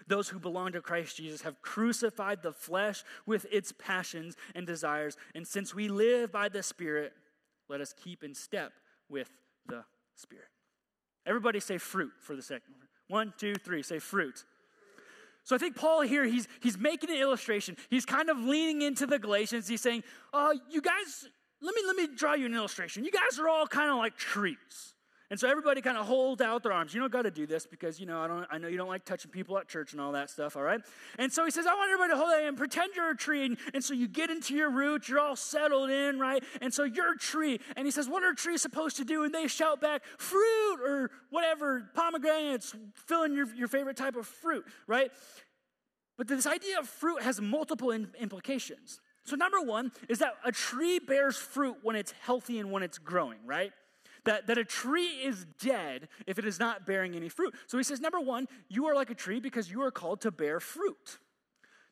Those 0.06 0.28
who 0.28 0.38
belong 0.38 0.72
to 0.72 0.80
Christ 0.80 1.16
Jesus 1.16 1.42
have 1.42 1.60
crucified 1.62 2.42
the 2.42 2.52
flesh 2.52 3.04
with 3.26 3.46
its 3.50 3.72
passions 3.72 4.36
and 4.54 4.66
desires. 4.66 5.16
And 5.34 5.46
since 5.46 5.74
we 5.74 5.88
live 5.88 6.30
by 6.32 6.48
the 6.48 6.62
Spirit, 6.62 7.12
let 7.68 7.80
us 7.80 7.92
keep 7.92 8.22
in 8.22 8.34
step 8.34 8.72
with 9.08 9.30
the 9.66 9.84
Spirit. 10.14 10.48
Everybody 11.28 11.60
say 11.60 11.78
fruit 11.78 12.10
for 12.18 12.34
the 12.34 12.42
second 12.42 12.74
one. 13.08 13.34
Two, 13.36 13.54
three. 13.54 13.82
Say 13.82 13.98
fruit. 13.98 14.44
So 15.44 15.54
I 15.54 15.58
think 15.58 15.76
Paul 15.76 16.00
here, 16.00 16.24
he's, 16.24 16.48
he's 16.60 16.76
making 16.78 17.10
an 17.10 17.16
illustration. 17.16 17.76
He's 17.90 18.04
kind 18.04 18.28
of 18.30 18.38
leaning 18.38 18.82
into 18.82 19.06
the 19.06 19.18
Galatians. 19.18 19.68
He's 19.68 19.80
saying, 19.80 20.04
uh, 20.32 20.54
you 20.70 20.82
guys, 20.82 21.28
let 21.62 21.74
me, 21.74 21.82
let 21.86 21.96
me 21.96 22.08
draw 22.16 22.34
you 22.34 22.46
an 22.46 22.54
illustration. 22.54 23.04
You 23.04 23.10
guys 23.10 23.38
are 23.38 23.48
all 23.48 23.66
kind 23.66 23.90
of 23.90 23.96
like 23.98 24.16
trees. 24.16 24.94
And 25.30 25.38
so 25.38 25.46
everybody 25.46 25.82
kind 25.82 25.98
of 25.98 26.06
holds 26.06 26.40
out 26.40 26.62
their 26.62 26.72
arms. 26.72 26.94
You 26.94 27.00
don't 27.00 27.12
got 27.12 27.22
to 27.22 27.30
do 27.30 27.46
this 27.46 27.66
because, 27.66 28.00
you 28.00 28.06
know, 28.06 28.20
I, 28.20 28.28
don't, 28.28 28.46
I 28.50 28.56
know 28.56 28.66
you 28.66 28.78
don't 28.78 28.88
like 28.88 29.04
touching 29.04 29.30
people 29.30 29.58
at 29.58 29.68
church 29.68 29.92
and 29.92 30.00
all 30.00 30.12
that 30.12 30.30
stuff, 30.30 30.56
all 30.56 30.62
right? 30.62 30.80
And 31.18 31.30
so 31.30 31.44
he 31.44 31.50
says, 31.50 31.66
I 31.66 31.74
want 31.74 31.90
everybody 31.90 32.12
to 32.12 32.16
hold 32.16 32.32
out 32.32 32.48
and 32.48 32.56
pretend 32.56 32.92
you're 32.96 33.10
a 33.10 33.16
tree. 33.16 33.44
And, 33.44 33.58
and 33.74 33.84
so 33.84 33.92
you 33.92 34.08
get 34.08 34.30
into 34.30 34.54
your 34.54 34.70
roots, 34.70 35.06
you're 35.06 35.20
all 35.20 35.36
settled 35.36 35.90
in, 35.90 36.18
right? 36.18 36.42
And 36.62 36.72
so 36.72 36.84
you're 36.84 37.12
a 37.12 37.18
tree. 37.18 37.60
And 37.76 37.86
he 37.86 37.90
says, 37.90 38.08
What 38.08 38.22
are 38.22 38.32
trees 38.32 38.62
supposed 38.62 38.96
to 38.96 39.04
do? 39.04 39.24
And 39.24 39.34
they 39.34 39.48
shout 39.48 39.82
back, 39.82 40.02
Fruit 40.16 40.78
or 40.82 41.10
whatever, 41.28 41.90
pomegranates, 41.94 42.74
fill 42.94 43.24
in 43.24 43.34
your, 43.34 43.54
your 43.54 43.68
favorite 43.68 43.98
type 43.98 44.16
of 44.16 44.26
fruit, 44.26 44.64
right? 44.86 45.10
But 46.16 46.26
this 46.26 46.46
idea 46.46 46.78
of 46.78 46.88
fruit 46.88 47.22
has 47.22 47.38
multiple 47.38 47.90
in, 47.90 48.08
implications. 48.18 49.00
So, 49.24 49.36
number 49.36 49.60
one 49.60 49.92
is 50.08 50.20
that 50.20 50.34
a 50.42 50.50
tree 50.50 50.98
bears 50.98 51.36
fruit 51.36 51.76
when 51.82 51.96
it's 51.96 52.12
healthy 52.22 52.58
and 52.58 52.72
when 52.72 52.82
it's 52.82 52.96
growing, 52.96 53.38
right? 53.44 53.72
That, 54.28 54.46
that 54.46 54.58
a 54.58 54.64
tree 54.64 55.22
is 55.24 55.46
dead 55.58 56.06
if 56.26 56.38
it 56.38 56.44
is 56.44 56.60
not 56.60 56.84
bearing 56.84 57.14
any 57.14 57.30
fruit. 57.30 57.54
So 57.66 57.78
he 57.78 57.82
says, 57.82 57.98
number 57.98 58.20
one, 58.20 58.46
you 58.68 58.84
are 58.86 58.94
like 58.94 59.08
a 59.08 59.14
tree 59.14 59.40
because 59.40 59.70
you 59.70 59.80
are 59.80 59.90
called 59.90 60.20
to 60.20 60.30
bear 60.30 60.60
fruit. 60.60 61.18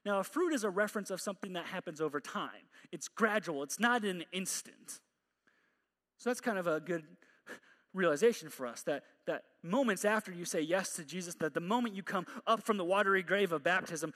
Now, 0.05 0.19
a 0.21 0.25
fruit 0.25 0.53
is 0.53 0.63
a 0.63 0.69
reference 0.69 1.11
of 1.11 1.19
something 1.19 1.55
that 1.55 1.65
happens 1.65 1.99
over 1.99 2.21
time, 2.21 2.69
it's 2.93 3.09
gradual, 3.09 3.63
it's 3.63 3.81
not 3.81 4.05
an 4.05 4.25
instant. 4.33 5.01
So 6.19 6.29
that's 6.29 6.43
kind 6.43 6.59
of 6.59 6.67
a 6.67 6.79
good 6.79 7.05
realization 7.95 8.51
for 8.51 8.67
us 8.67 8.83
that, 8.83 9.05
that 9.27 9.45
moments 9.63 10.05
after 10.05 10.31
you 10.31 10.45
say 10.45 10.61
yes 10.61 10.93
to 10.97 11.05
Jesus, 11.05 11.37
that 11.37 11.55
the 11.55 11.61
moment 11.61 11.95
you 11.95 12.03
come 12.03 12.27
up 12.47 12.63
from 12.67 12.77
the 12.77 12.85
watery 12.85 13.23
grave 13.23 13.53
of 13.53 13.65
baptism, 13.65 14.13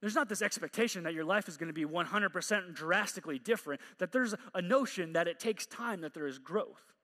there's 0.00 0.14
not 0.14 0.30
this 0.30 0.40
expectation 0.40 1.02
that 1.02 1.12
your 1.12 1.24
life 1.24 1.48
is 1.48 1.58
going 1.58 1.68
to 1.68 1.74
be 1.74 1.84
100% 1.84 2.74
drastically 2.74 3.38
different, 3.38 3.82
that 3.98 4.10
there's 4.10 4.34
a 4.54 4.62
notion 4.62 5.12
that 5.12 5.28
it 5.28 5.38
takes 5.38 5.66
time, 5.66 6.00
that 6.00 6.14
there 6.14 6.26
is 6.26 6.38
growth. 6.38 6.95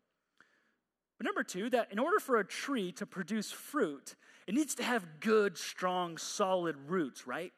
But 1.22 1.26
number 1.26 1.44
two, 1.44 1.70
that 1.70 1.92
in 1.92 2.00
order 2.00 2.18
for 2.18 2.38
a 2.38 2.44
tree 2.44 2.90
to 2.94 3.06
produce 3.06 3.52
fruit, 3.52 4.16
it 4.48 4.54
needs 4.54 4.74
to 4.74 4.82
have 4.82 5.20
good, 5.20 5.56
strong, 5.56 6.18
solid 6.18 6.74
roots, 6.88 7.28
right? 7.28 7.52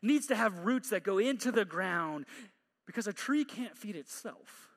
It 0.00 0.06
needs 0.06 0.28
to 0.28 0.36
have 0.36 0.60
roots 0.60 0.90
that 0.90 1.02
go 1.02 1.18
into 1.18 1.50
the 1.50 1.64
ground 1.64 2.26
because 2.86 3.08
a 3.08 3.12
tree 3.12 3.44
can't 3.44 3.76
feed 3.76 3.96
itself. 3.96 4.68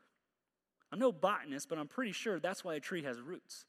I'm 0.92 0.98
no 0.98 1.12
botanist, 1.12 1.70
but 1.70 1.78
I'm 1.78 1.88
pretty 1.88 2.14
sure 2.14 2.40
that's 2.40 2.64
why 2.64 2.74
a 2.74 2.80
tree 2.80 3.04
has 3.04 3.22
roots. 3.22 3.68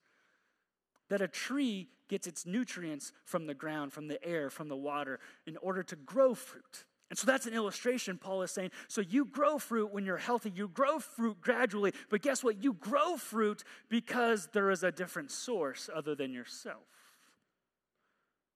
That 1.10 1.20
a 1.20 1.28
tree 1.28 1.90
gets 2.08 2.26
its 2.26 2.46
nutrients 2.46 3.12
from 3.26 3.46
the 3.46 3.54
ground, 3.54 3.92
from 3.92 4.08
the 4.08 4.24
air, 4.26 4.48
from 4.48 4.68
the 4.68 4.76
water, 4.76 5.20
in 5.46 5.58
order 5.58 5.82
to 5.82 5.96
grow 5.96 6.32
fruit. 6.32 6.86
And 7.12 7.18
so 7.18 7.26
that's 7.26 7.44
an 7.44 7.52
illustration, 7.52 8.16
Paul 8.16 8.40
is 8.40 8.50
saying. 8.50 8.70
So 8.88 9.02
you 9.02 9.26
grow 9.26 9.58
fruit 9.58 9.92
when 9.92 10.06
you're 10.06 10.16
healthy, 10.16 10.50
you 10.54 10.66
grow 10.66 10.98
fruit 10.98 11.42
gradually, 11.42 11.92
but 12.08 12.22
guess 12.22 12.42
what? 12.42 12.64
You 12.64 12.72
grow 12.72 13.18
fruit 13.18 13.64
because 13.90 14.48
there 14.54 14.70
is 14.70 14.82
a 14.82 14.90
different 14.90 15.30
source 15.30 15.90
other 15.94 16.14
than 16.14 16.32
yourself. 16.32 16.86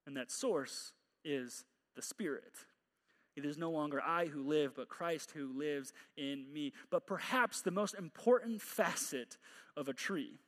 And 0.06 0.16
that 0.16 0.30
source 0.30 0.92
is 1.22 1.66
the 1.96 2.00
Spirit. 2.00 2.54
It 3.36 3.44
is 3.44 3.58
no 3.58 3.70
longer 3.70 4.00
I 4.00 4.24
who 4.24 4.42
live, 4.42 4.74
but 4.74 4.88
Christ 4.88 5.32
who 5.32 5.52
lives 5.52 5.92
in 6.16 6.50
me. 6.50 6.72
But 6.88 7.06
perhaps 7.06 7.60
the 7.60 7.70
most 7.70 7.94
important 7.94 8.62
facet 8.62 9.36
of 9.76 9.86
a 9.90 9.92
tree 9.92 10.38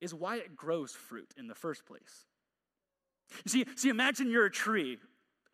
is 0.00 0.12
why 0.12 0.38
it 0.38 0.56
grows 0.56 0.90
fruit 0.90 1.34
in 1.38 1.46
the 1.46 1.54
first 1.54 1.86
place. 1.86 2.26
See, 3.46 3.64
see, 3.76 3.90
imagine 3.90 4.28
you're 4.28 4.46
a 4.46 4.50
tree, 4.50 4.98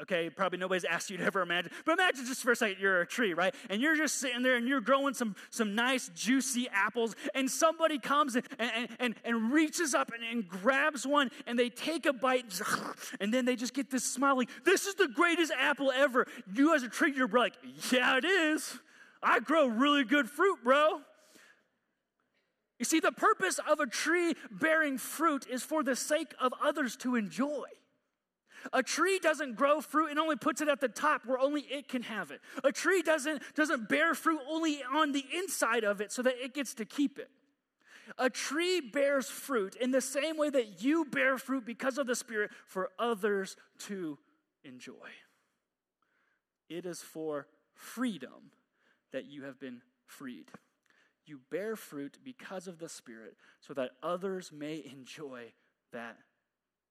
Okay, 0.01 0.31
probably 0.31 0.59
nobody's 0.59 0.85
asked 0.89 1.11
you 1.11 1.17
to 1.17 1.25
ever 1.25 1.41
imagine, 1.41 1.73
but 1.85 1.93
imagine 1.93 2.25
just 2.27 2.43
for 2.43 2.53
a 2.53 2.57
second 2.57 2.77
you're 2.81 3.01
a 3.01 3.07
tree, 3.07 3.35
right? 3.35 3.55
And 3.69 3.81
you're 3.81 3.97
just 3.97 4.17
sitting 4.17 4.43
there 4.43 4.57
and 4.57 4.69
you're 4.69 4.81
growing 4.81 5.15
some, 5.15 5.35
some 5.51 5.75
nice, 5.75 6.11
juicy 6.15 6.69
apples, 6.73 7.17
and 7.35 7.51
somebody 7.51 7.99
comes 7.99 8.37
and, 8.37 8.47
and, 8.59 8.89
and, 9.01 9.15
and 9.25 9.53
reaches 9.53 9.95
up 9.95 10.13
and, 10.13 10.23
and 10.25 10.49
grabs 10.49 11.07
one, 11.07 11.31
and 11.47 11.59
they 11.59 11.69
take 11.69 12.07
a 12.07 12.13
bite, 12.13 12.61
and 13.21 13.35
then 13.35 13.45
they 13.45 13.57
just 13.57 13.75
get 13.75 13.91
this 13.91 14.05
smile 14.05 14.37
like, 14.37 14.51
This 14.65 14.87
is 14.87 14.95
the 14.95 15.09
greatest 15.09 15.53
apple 15.59 15.91
ever. 15.91 16.27
You, 16.53 16.75
as 16.75 16.83
a 16.83 16.89
tree, 16.89 17.13
you're 17.17 17.29
like, 17.29 17.55
Yeah, 17.91 18.19
it 18.19 18.25
is. 18.25 18.79
I 19.23 19.41
grow 19.41 19.67
really 19.67 20.05
good 20.05 20.31
fruit, 20.31 20.59
bro. 20.63 21.01
You 22.79 22.85
see, 22.85 23.01
the 23.01 23.11
purpose 23.11 23.59
of 23.69 23.81
a 23.81 23.87
tree 23.87 24.35
bearing 24.53 24.99
fruit 24.99 25.47
is 25.51 25.65
for 25.65 25.83
the 25.83 25.97
sake 25.97 26.33
of 26.41 26.55
others 26.63 26.97
to 26.99 27.17
enjoy. 27.17 27.65
A 28.73 28.83
tree 28.83 29.19
doesn't 29.19 29.57
grow 29.57 29.81
fruit 29.81 30.11
and 30.11 30.19
only 30.19 30.37
puts 30.37 30.61
it 30.61 30.69
at 30.69 30.81
the 30.81 30.89
top 30.89 31.27
where 31.27 31.39
only 31.39 31.63
it 31.63 31.89
can 31.89 32.03
have 32.03 32.31
it. 32.31 32.41
A 32.65 32.73
tree 32.73 33.03
doesn't, 33.03 33.43
doesn't 33.55 33.89
bear 33.89 34.15
fruit 34.15 34.41
only 34.49 34.83
on 34.83 35.13
the 35.13 35.25
inside 35.35 35.85
of 35.85 36.01
it 36.01 36.13
so 36.13 36.23
that 36.23 36.35
it 36.43 36.55
gets 36.55 36.75
to 36.75 36.85
keep 36.85 37.19
it. 37.19 37.31
A 38.19 38.31
tree 38.31 38.81
bears 38.81 39.29
fruit 39.29 39.77
in 39.77 39.91
the 39.91 40.01
same 40.01 40.37
way 40.37 40.51
that 40.51 40.83
you 40.83 41.05
bear 41.05 41.37
fruit 41.39 41.65
because 41.67 41.99
of 41.99 42.07
the 42.07 42.15
Spirit 42.15 42.51
for 42.67 42.91
others 42.99 43.57
to 43.81 44.19
enjoy. 44.65 45.11
It 46.69 46.87
is 46.87 47.01
for 47.01 47.47
freedom 47.75 48.51
that 49.13 49.27
you 49.27 49.45
have 49.45 49.61
been 49.61 49.83
freed. 50.07 50.51
You 51.27 51.41
bear 51.51 51.77
fruit 51.77 52.19
because 52.25 52.67
of 52.67 52.79
the 52.79 52.89
Spirit 52.89 53.37
so 53.61 53.75
that 53.75 53.91
others 54.03 54.51
may 54.53 54.83
enjoy 54.91 55.53
that 55.93 56.17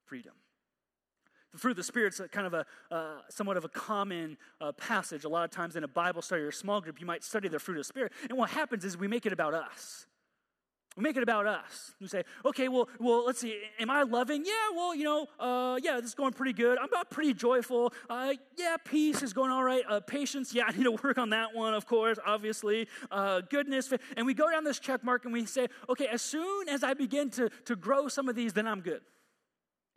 freedom. 0.05 0.33
The 1.53 1.59
fruit 1.59 1.71
of 1.71 1.77
the 1.77 1.83
Spirit's 1.83 2.21
kind 2.31 2.47
of 2.47 2.53
a 2.53 2.65
uh, 2.91 3.21
somewhat 3.29 3.57
of 3.57 3.65
a 3.65 3.69
common 3.69 4.37
uh, 4.59 4.71
passage. 4.73 5.23
A 5.23 5.29
lot 5.29 5.45
of 5.45 5.51
times 5.51 5.75
in 5.75 5.83
a 5.83 5.87
Bible 5.87 6.21
study 6.21 6.43
or 6.43 6.49
a 6.49 6.53
small 6.53 6.81
group, 6.81 6.99
you 6.99 7.05
might 7.05 7.23
study 7.23 7.47
the 7.47 7.59
fruit 7.59 7.75
of 7.75 7.79
the 7.81 7.83
Spirit. 7.85 8.11
And 8.29 8.37
what 8.37 8.49
happens 8.49 8.83
is 8.85 8.97
we 8.97 9.07
make 9.07 9.25
it 9.25 9.33
about 9.33 9.53
us. 9.53 10.07
We 10.97 11.03
make 11.03 11.15
it 11.15 11.21
about 11.21 11.45
us. 11.45 11.93
We 12.01 12.07
say, 12.07 12.23
okay, 12.43 12.69
well, 12.69 12.89
well, 12.99 13.23
let's 13.23 13.39
see. 13.39 13.61
Am 13.79 13.91
I 13.91 14.01
loving? 14.01 14.43
Yeah, 14.43 14.75
well, 14.75 14.95
you 14.95 15.03
know, 15.03 15.27
uh, 15.39 15.79
yeah, 15.83 15.97
this 15.97 16.05
is 16.05 16.15
going 16.15 16.33
pretty 16.33 16.53
good. 16.53 16.79
I'm 16.79 16.85
about 16.85 17.11
pretty 17.11 17.35
joyful. 17.35 17.93
Uh, 18.09 18.33
yeah, 18.57 18.77
peace 18.83 19.21
is 19.21 19.31
going 19.31 19.51
all 19.51 19.63
right. 19.63 19.83
Uh, 19.87 19.99
patience, 19.99 20.55
yeah, 20.55 20.63
I 20.67 20.71
need 20.71 20.85
to 20.85 20.97
work 21.03 21.19
on 21.19 21.29
that 21.29 21.53
one, 21.53 21.75
of 21.75 21.85
course, 21.85 22.17
obviously. 22.25 22.87
Uh, 23.11 23.41
goodness, 23.41 23.93
and 24.17 24.25
we 24.25 24.33
go 24.33 24.49
down 24.49 24.63
this 24.63 24.79
check 24.79 25.03
mark 25.03 25.25
and 25.25 25.33
we 25.33 25.45
say, 25.45 25.67
okay, 25.87 26.07
as 26.07 26.23
soon 26.23 26.67
as 26.67 26.83
I 26.83 26.95
begin 26.95 27.29
to, 27.31 27.49
to 27.65 27.75
grow 27.75 28.07
some 28.07 28.27
of 28.27 28.35
these, 28.35 28.53
then 28.53 28.67
I'm 28.67 28.81
good. 28.81 29.01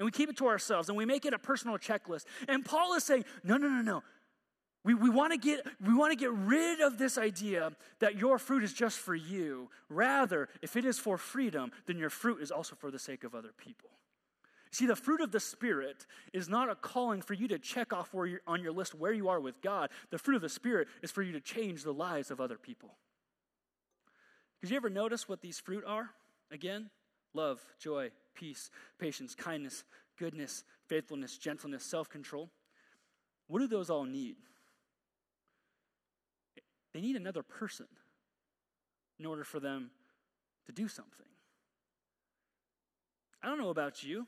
And 0.00 0.06
we 0.06 0.12
keep 0.12 0.30
it 0.30 0.38
to 0.38 0.46
ourselves 0.46 0.88
and 0.88 0.96
we 0.96 1.04
make 1.04 1.26
it 1.26 1.34
a 1.34 1.38
personal 1.38 1.76
checklist. 1.76 2.24
And 2.48 2.64
Paul 2.64 2.94
is 2.94 3.04
saying, 3.04 3.26
no, 3.44 3.58
no, 3.58 3.68
no, 3.68 3.82
no. 3.82 4.02
We, 4.82 4.94
we 4.94 5.10
want 5.10 5.34
to 5.34 5.38
get 5.38 5.66
we 5.86 5.92
want 5.92 6.10
to 6.10 6.16
get 6.16 6.32
rid 6.32 6.80
of 6.80 6.96
this 6.96 7.18
idea 7.18 7.72
that 7.98 8.16
your 8.16 8.38
fruit 8.38 8.64
is 8.64 8.72
just 8.72 8.96
for 8.98 9.14
you. 9.14 9.68
Rather, 9.90 10.48
if 10.62 10.74
it 10.74 10.86
is 10.86 10.98
for 10.98 11.18
freedom, 11.18 11.70
then 11.84 11.98
your 11.98 12.08
fruit 12.08 12.40
is 12.40 12.50
also 12.50 12.74
for 12.76 12.90
the 12.90 12.98
sake 12.98 13.24
of 13.24 13.34
other 13.34 13.50
people. 13.58 13.90
See, 14.70 14.86
the 14.86 14.96
fruit 14.96 15.20
of 15.20 15.32
the 15.32 15.40
Spirit 15.40 16.06
is 16.32 16.48
not 16.48 16.70
a 16.70 16.74
calling 16.76 17.20
for 17.20 17.34
you 17.34 17.46
to 17.48 17.58
check 17.58 17.92
off 17.92 18.14
where 18.14 18.24
you're, 18.24 18.40
on 18.46 18.62
your 18.62 18.72
list 18.72 18.94
where 18.94 19.12
you 19.12 19.28
are 19.28 19.38
with 19.38 19.60
God. 19.60 19.90
The 20.08 20.18
fruit 20.18 20.36
of 20.36 20.42
the 20.42 20.48
Spirit 20.48 20.88
is 21.02 21.10
for 21.10 21.20
you 21.20 21.32
to 21.32 21.40
change 21.40 21.82
the 21.82 21.92
lives 21.92 22.30
of 22.30 22.40
other 22.40 22.56
people. 22.56 22.94
Did 24.62 24.70
you 24.70 24.76
ever 24.76 24.88
notice 24.88 25.28
what 25.28 25.42
these 25.42 25.60
fruit 25.60 25.84
are? 25.86 26.08
Again, 26.50 26.88
love, 27.34 27.60
joy, 27.78 28.10
peace, 28.34 28.70
patience, 28.98 29.34
kindness, 29.34 29.84
goodness, 30.18 30.64
faithfulness, 30.86 31.36
gentleness, 31.38 31.84
self 31.84 32.08
control. 32.08 32.50
What 33.48 33.60
do 33.60 33.66
those 33.66 33.90
all 33.90 34.04
need? 34.04 34.36
They 36.92 37.00
need 37.00 37.16
another 37.16 37.42
person 37.42 37.86
in 39.18 39.26
order 39.26 39.44
for 39.44 39.60
them 39.60 39.90
to 40.66 40.72
do 40.72 40.88
something. 40.88 41.26
I 43.42 43.48
don't 43.48 43.58
know 43.58 43.70
about 43.70 44.02
you, 44.02 44.26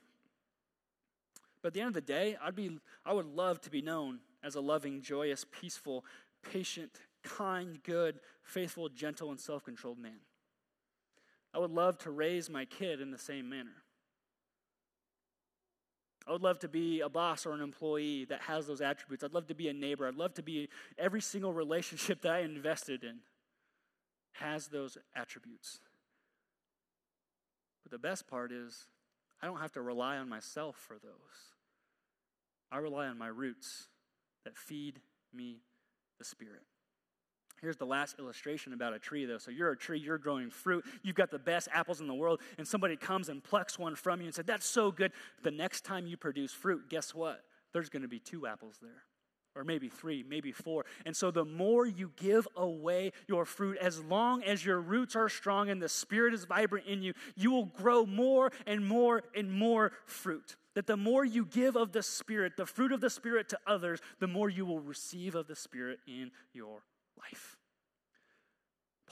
but 1.61 1.69
at 1.69 1.75
the 1.75 1.81
end 1.81 1.88
of 1.88 1.95
the 1.95 2.01
day, 2.01 2.37
I'd 2.43 2.57
be, 2.57 2.79
I 3.05 3.12
would 3.12 3.27
love 3.27 3.61
to 3.62 3.71
be 3.71 3.83
known 3.83 4.21
as 4.43 4.55
a 4.55 4.61
loving, 4.61 5.03
joyous, 5.03 5.45
peaceful, 5.61 6.05
patient, 6.43 6.91
kind, 7.23 7.83
good, 7.83 8.21
faithful, 8.43 8.88
gentle, 8.88 9.31
and 9.31 9.38
self 9.38 9.65
controlled 9.65 9.99
man. 9.99 10.21
I 11.55 11.59
would 11.59 11.71
love 11.71 11.99
to 11.99 12.11
raise 12.11 12.49
my 12.49 12.65
kid 12.65 13.01
in 13.01 13.11
the 13.11 13.19
same 13.19 13.49
manner. 13.49 13.83
I 16.27 16.33
would 16.33 16.43
love 16.43 16.61
to 16.61 16.69
be 16.69 17.01
a 17.01 17.09
boss 17.09 17.47
or 17.47 17.53
an 17.53 17.61
employee 17.61 18.27
that 18.27 18.43
has 18.43 18.67
those 18.67 18.81
attributes. 18.81 19.25
I'd 19.25 19.35
love 19.35 19.49
to 19.49 19.55
be 19.55 19.69
a 19.69 19.73
neighbor. 19.73 20.07
I'd 20.07 20.15
love 20.15 20.35
to 20.35 20.43
be 20.43 20.69
every 20.97 21.21
single 21.21 21.53
relationship 21.53 22.23
that 22.23 22.33
I 22.33 22.41
invested 22.41 23.03
in 23.03 23.19
has 24.33 24.69
those 24.69 24.97
attributes. 25.17 25.81
But 27.83 27.93
the 27.93 27.99
best 27.99 28.29
part 28.29 28.53
is, 28.53 28.87
I 29.43 29.47
don't 29.47 29.59
have 29.59 29.73
to 29.73 29.83
rely 29.83 30.17
on 30.17 30.29
myself 30.29 30.77
for 30.77 30.95
those. 30.95 31.53
I 32.71 32.79
rely 32.79 33.09
on 33.09 33.19
my 33.19 33.27
roots 33.27 33.88
that 34.45 34.57
feed 34.57 35.01
me 35.35 35.59
the 36.19 36.25
Spirit. 36.25 36.62
Here's 37.62 37.77
the 37.77 37.87
last 37.87 38.18
illustration 38.18 38.72
about 38.72 38.92
a 38.92 38.98
tree, 38.98 39.25
though. 39.25 39.38
So 39.38 39.53
you're 39.53 39.70
a 39.70 39.77
tree, 39.77 40.01
you're 40.01 40.18
growing 40.18 40.51
fruit, 40.51 40.85
you've 41.05 41.14
got 41.14 41.31
the 41.31 41.38
best 41.38 41.68
apples 41.72 42.01
in 42.01 42.09
the 42.09 42.14
world, 42.14 42.40
and 42.59 42.66
somebody 42.66 42.96
comes 42.96 43.29
and 43.29 43.42
plucks 43.42 43.79
one 43.79 43.94
from 43.94 44.20
you 44.20 44.27
and 44.27 44.35
said, 44.35 44.48
That's 44.48 44.66
so 44.66 44.90
good. 44.90 45.12
The 45.44 45.53
next 45.53 45.85
time 45.85 46.09
you 46.09 46.16
produce 46.16 46.53
fruit, 46.53 46.90
guess 46.90 47.14
what? 47.14 47.44
There's 47.72 47.88
going 47.88 48.03
to 48.03 48.09
be 48.09 48.18
two 48.18 48.48
apples 48.48 48.79
there. 48.83 49.05
Or 49.55 49.64
maybe 49.64 49.88
three, 49.88 50.25
maybe 50.27 50.51
four. 50.51 50.87
And 51.07 51.14
so, 51.14 51.31
the 51.31 51.44
more 51.44 51.87
you 51.87 52.11
give 52.16 52.48
away 52.57 53.12
your 53.29 53.44
fruit, 53.44 53.79
as 53.81 54.03
long 54.03 54.42
as 54.42 54.64
your 54.64 54.81
roots 54.81 55.14
are 55.14 55.29
strong 55.29 55.70
and 55.70 55.81
the 55.81 55.90
spirit 55.90 56.35
is 56.35 56.44
vibrant 56.44 56.87
in 56.87 57.03
you, 57.03 57.12
you 57.37 57.53
will 57.53 57.66
grow 57.66 58.05
more 58.07 58.51
and 58.66 58.85
more 58.85 59.22
and 59.37 59.53
more 59.53 59.92
fruit. 60.07 60.57
That 60.75 60.87
the 60.87 60.96
more 60.96 61.25
you 61.25 61.44
give 61.44 61.77
of 61.77 61.92
the 61.92 62.03
Spirit, 62.03 62.57
the 62.57 62.64
fruit 62.64 62.92
of 62.92 63.03
the 63.03 63.11
Spirit 63.11 63.51
to 63.51 63.59
others, 63.66 64.01
the 64.20 64.27
more 64.27 64.48
you 64.48 64.64
will 64.64 64.81
receive 64.81 65.35
of 65.35 65.46
the 65.46 65.55
Spirit 65.55 65.98
in 66.07 66.31
your 66.55 66.81
life. 67.18 67.57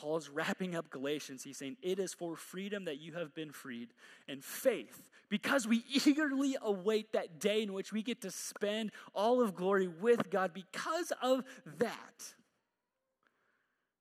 Paul 0.01 0.17
is 0.17 0.31
wrapping 0.31 0.75
up 0.75 0.89
Galatians. 0.89 1.43
He's 1.43 1.59
saying, 1.59 1.77
It 1.83 1.99
is 1.99 2.15
for 2.15 2.35
freedom 2.35 2.87
that 2.87 3.01
you 3.01 3.13
have 3.13 3.35
been 3.35 3.53
freed, 3.53 3.89
and 4.27 4.43
faith, 4.43 5.11
because 5.29 5.69
we 5.69 5.85
eagerly 5.93 6.57
await 6.63 7.13
that 7.13 7.39
day 7.39 7.63
in 7.63 7.75
which 7.75 7.93
we 7.93 8.03
get 8.03 8.23
to 8.23 8.31
spend 8.31 8.93
all 9.15 9.43
of 9.43 9.55
glory 9.55 9.89
with 9.89 10.31
God. 10.31 10.55
Because 10.55 11.13
of 11.23 11.45
that, 11.79 12.35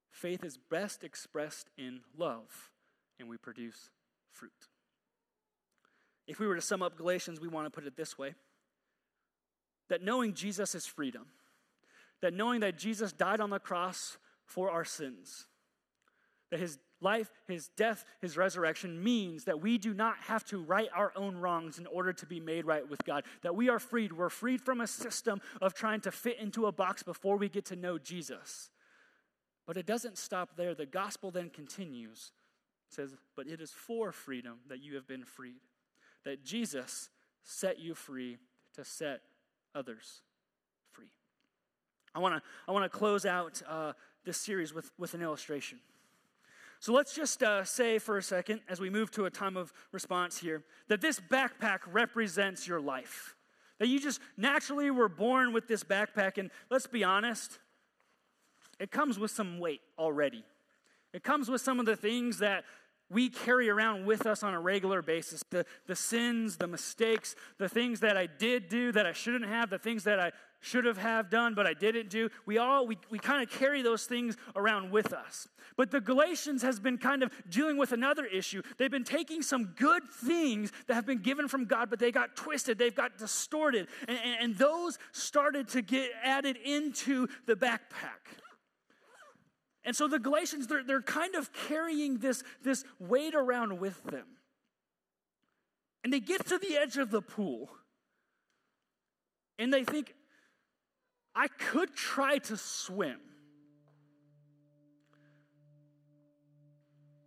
faith 0.10 0.46
is 0.46 0.58
best 0.58 1.04
expressed 1.04 1.70
in 1.78 2.00
love, 2.18 2.72
and 3.20 3.28
we 3.28 3.36
produce 3.36 3.90
fruit. 4.32 4.52
If 6.28 6.40
we 6.40 6.48
were 6.48 6.56
to 6.56 6.62
sum 6.62 6.82
up 6.82 6.96
Galatians, 6.96 7.42
we 7.42 7.50
want 7.50 7.66
to 7.66 7.72
put 7.72 7.86
it 7.86 7.98
this 7.98 8.18
way 8.18 8.36
that 9.90 10.04
knowing 10.04 10.34
Jesus 10.34 10.76
is 10.76 10.86
freedom 10.86 11.26
that 12.22 12.34
knowing 12.34 12.62
that 12.62 12.78
Jesus 12.78 13.12
died 13.12 13.40
on 13.40 13.50
the 13.50 13.60
cross 13.60 14.18
for 14.46 14.70
our 14.70 14.86
sins, 14.86 15.48
that 16.52 16.60
his 16.60 16.80
life, 17.02 17.30
his 17.48 17.70
death, 17.78 18.04
his 18.22 18.36
resurrection 18.36 19.02
means 19.02 19.46
that 19.46 19.62
we 19.62 19.78
do 19.78 19.94
not 19.94 20.18
have 20.28 20.44
to 20.46 20.62
right 20.62 20.90
our 20.94 21.14
own 21.16 21.38
wrongs 21.38 21.80
in 21.80 21.88
order 21.88 22.12
to 22.12 22.26
be 22.26 22.40
made 22.40 22.66
right 22.66 22.88
with 22.90 23.04
God, 23.06 23.24
that 23.42 23.56
we 23.56 23.70
are 23.70 23.80
freed. 23.80 24.12
We're 24.12 24.30
freed 24.30 24.62
from 24.62 24.82
a 24.82 24.88
system 24.88 25.42
of 25.62 25.74
trying 25.74 26.02
to 26.02 26.12
fit 26.12 26.40
into 26.40 26.66
a 26.66 26.72
box 26.72 27.04
before 27.04 27.38
we 27.38 27.48
get 27.48 27.66
to 27.66 27.76
know 27.76 27.98
Jesus. 27.98 28.70
But 29.66 29.78
it 29.78 29.86
doesn't 29.86 30.18
stop 30.18 30.58
there. 30.58 30.74
The 30.74 30.86
gospel 30.86 31.32
then 31.32 31.50
continues. 31.50 32.32
It 32.90 32.96
says, 32.96 33.16
But 33.36 33.48
it 33.48 33.62
is 33.62 33.72
for 33.72 34.12
freedom 34.12 34.60
that 34.68 34.82
you 34.82 34.96
have 34.96 35.08
been 35.08 35.24
freed, 35.24 35.62
that 36.26 36.44
Jesus 36.44 37.10
set 37.44 37.80
you 37.80 37.94
free 37.94 38.38
to 38.76 38.84
set 38.84 39.22
others 39.76 40.22
I 42.14 42.20
want 42.20 42.36
to 42.36 42.42
I 42.68 42.72
want 42.72 42.92
to 42.92 42.98
close 42.98 43.26
out 43.26 43.62
uh, 43.68 43.94
this 44.26 44.38
series 44.38 44.74
with, 44.74 44.92
with 44.98 45.14
an 45.14 45.22
illustration. 45.22 45.80
So 46.80 46.94
let's 46.94 47.14
just 47.14 47.44
uh, 47.44 47.66
say 47.66 48.00
for 48.00 48.18
a 48.18 48.24
second, 48.24 48.62
as 48.70 48.80
we 48.80 48.90
move 48.90 49.12
to 49.12 49.26
a 49.26 49.30
time 49.30 49.58
of 49.58 49.74
response 49.92 50.38
here, 50.38 50.64
that 50.88 51.02
this 51.02 51.20
backpack 51.20 51.80
represents 51.92 52.68
your 52.68 52.80
life. 52.80 53.36
That 53.80 53.88
you 53.88 54.00
just 54.00 54.22
naturally 54.38 54.90
were 54.90 55.10
born 55.10 55.52
with 55.52 55.68
this 55.68 55.84
backpack, 55.84 56.38
and 56.38 56.52
let's 56.70 56.88
be 56.88 57.04
honest, 57.04 57.60
it 58.80 58.92
comes 58.92 59.20
with 59.20 59.32
some 59.32 59.60
weight 59.60 59.82
already. 59.98 60.46
It 61.14 61.24
comes 61.24 61.50
with 61.50 61.62
some 61.62 61.80
of 61.80 61.86
the 61.86 61.96
things 61.96 62.40
that 62.40 62.64
we 63.10 63.30
carry 63.30 63.70
around 63.70 64.06
with 64.06 64.26
us 64.26 64.44
on 64.44 64.54
a 64.54 64.60
regular 64.60 65.02
basis 65.02 65.44
the, 65.50 65.66
the 65.88 65.96
sins, 65.96 66.58
the 66.58 66.68
mistakes, 66.68 67.36
the 67.58 67.68
things 67.68 68.02
that 68.02 68.16
I 68.16 68.28
did 68.28 68.70
do 68.70 68.92
that 68.92 69.06
I 69.06 69.14
shouldn't 69.14 69.48
have, 69.48 69.70
the 69.70 69.80
things 69.80 70.04
that 70.04 70.20
I 70.20 70.32
should 70.60 70.86
have 70.86 70.98
have 70.98 71.30
done 71.30 71.54
but 71.54 71.66
i 71.66 71.74
didn't 71.74 72.10
do. 72.10 72.30
We 72.46 72.58
all 72.58 72.86
we, 72.86 72.98
we 73.10 73.20
kind 73.20 73.42
of 73.44 73.50
carry 73.50 73.82
those 73.82 74.06
things 74.06 74.38
around 74.56 74.92
with 74.92 75.14
us. 75.14 75.48
But 75.78 75.92
the 75.92 76.02
galatians 76.02 76.62
has 76.62 76.80
been 76.80 76.98
kind 76.98 77.24
of 77.24 77.32
dealing 77.50 77.78
with 77.78 77.92
another 77.92 78.26
issue. 78.26 78.62
They've 78.78 78.92
been 78.92 79.04
taking 79.04 79.42
some 79.42 79.74
good 79.78 80.04
things 80.10 80.72
that 80.88 80.96
have 80.96 81.06
been 81.06 81.20
given 81.20 81.48
from 81.48 81.66
god 81.66 81.90
but 81.90 82.00
they 82.00 82.12
got 82.12 82.36
twisted 82.36 82.78
they've 82.78 82.96
got 82.96 83.18
distorted 83.18 83.88
and, 84.08 84.18
and, 84.24 84.36
and 84.42 84.58
those 84.58 84.98
started 85.12 85.70
to 85.70 85.82
get 85.82 86.12
added 86.24 86.58
into 86.64 87.28
the 87.46 87.56
backpack. 87.56 88.40
And 89.86 89.96
so 89.96 90.08
the 90.08 90.20
galatians 90.20 90.68
they're, 90.68 90.84
they're 90.84 91.02
kind 91.02 91.36
of 91.36 91.52
carrying 91.54 92.18
this, 92.18 92.44
this 92.64 92.84
weight 93.00 93.34
around 93.34 93.80
with 93.80 94.04
them. 94.04 94.26
And 96.04 96.14
they 96.14 96.20
get 96.20 96.46
to 96.48 96.58
the 96.58 96.78
edge 96.78 96.98
of 96.98 97.12
the 97.12 97.22
pool 97.22 97.70
and 99.60 99.74
they 99.74 99.84
think 99.84 100.14
I 101.36 101.48
could 101.48 101.96
try 101.96 102.38
to 102.40 102.58
swim. 102.58 103.20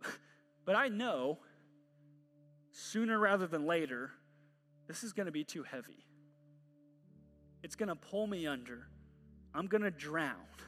But 0.65 0.75
I 0.77 0.87
know 0.87 1.39
sooner 2.71 3.19
rather 3.19 3.47
than 3.47 3.65
later, 3.65 4.11
this 4.87 5.03
is 5.03 5.11
going 5.11 5.25
to 5.25 5.31
be 5.31 5.43
too 5.43 5.63
heavy. 5.63 6.05
It's 7.63 7.75
going 7.75 7.89
to 7.89 7.95
pull 7.95 8.27
me 8.27 8.47
under. 8.47 8.87
I'm 9.53 9.67
going 9.67 9.83
to 9.83 9.91
drown. 9.91 10.35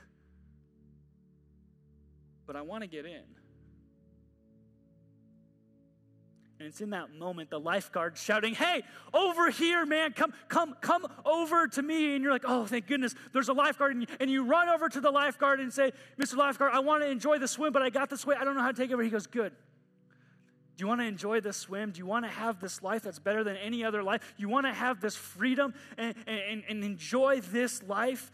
But 2.48 2.56
I 2.56 2.62
want 2.62 2.84
to 2.84 2.88
get 2.88 3.08
in. 3.08 3.24
And 6.58 6.70
it's 6.70 6.80
in 6.80 6.92
that 6.92 7.14
moment 7.14 7.50
the 7.50 7.60
lifeguard 7.60 8.18
shouting, 8.18 8.54
Hey, 8.54 8.84
over 9.14 9.50
here, 9.50 9.86
man, 9.86 10.14
come, 10.14 10.34
come, 10.48 10.76
come 10.80 11.06
over 11.26 11.68
to 11.68 11.82
me. 11.82 12.16
And 12.16 12.24
you're 12.24 12.32
like, 12.32 12.46
Oh, 12.48 12.66
thank 12.66 12.88
goodness, 12.88 13.14
there's 13.34 13.50
a 13.50 13.54
lifeguard. 13.54 13.92
And 13.92 14.02
you, 14.04 14.08
and 14.22 14.30
you 14.32 14.46
run 14.46 14.70
over 14.70 14.88
to 14.88 15.02
the 15.02 15.12
lifeguard 15.12 15.60
and 15.60 15.72
say, 15.74 15.92
Mr. 16.18 16.38
Lifeguard, 16.38 16.72
I 16.74 16.80
want 16.80 17.04
to 17.04 17.10
enjoy 17.10 17.40
the 17.40 17.48
swim, 17.48 17.74
but 17.74 17.82
I 17.82 17.90
got 17.90 18.10
this 18.10 18.26
way. 18.26 18.36
I 18.40 18.46
don't 18.46 18.56
know 18.56 18.62
how 18.62 18.72
to 18.72 18.78
take 18.78 18.90
it 18.90 18.94
over. 18.94 19.04
He 19.04 19.10
goes, 19.10 19.28
Good. 19.28 19.52
Do 20.78 20.84
you 20.84 20.88
want 20.88 21.02
to 21.02 21.08
enjoy 21.08 21.40
this 21.40 21.56
swim? 21.58 21.92
Do 21.92 22.00
you 22.00 22.06
want 22.06 22.26
to 22.26 22.32
have 22.32 22.60
this 22.60 22.84
life 22.84 23.04
that's 23.04 23.20
better 23.20 23.46
than 23.46 23.56
any 23.56 23.86
other 23.86 24.04
life? 24.04 24.22
You 24.38 24.50
want 24.50 24.66
to 24.66 24.74
have 24.74 25.00
this 25.00 25.16
freedom 25.16 25.74
and, 25.98 26.14
and, 26.28 26.64
and 26.68 26.84
enjoy 26.84 27.40
this 27.40 27.82
life 27.84 28.30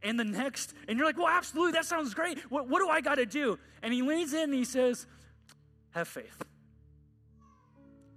and 0.00 0.18
the 0.18 0.24
next? 0.24 0.72
And 0.88 0.98
you're 0.98 1.06
like, 1.06 1.18
Well, 1.18 1.28
absolutely, 1.28 1.72
that 1.72 1.84
sounds 1.84 2.14
great. 2.14 2.38
What, 2.50 2.68
what 2.68 2.80
do 2.80 2.88
I 2.88 3.00
got 3.00 3.16
to 3.16 3.26
do? 3.26 3.60
And 3.80 3.94
he 3.94 4.02
leans 4.02 4.32
in 4.32 4.42
and 4.42 4.54
he 4.54 4.64
says, 4.64 5.06
Have 5.92 6.08
faith. 6.08 6.36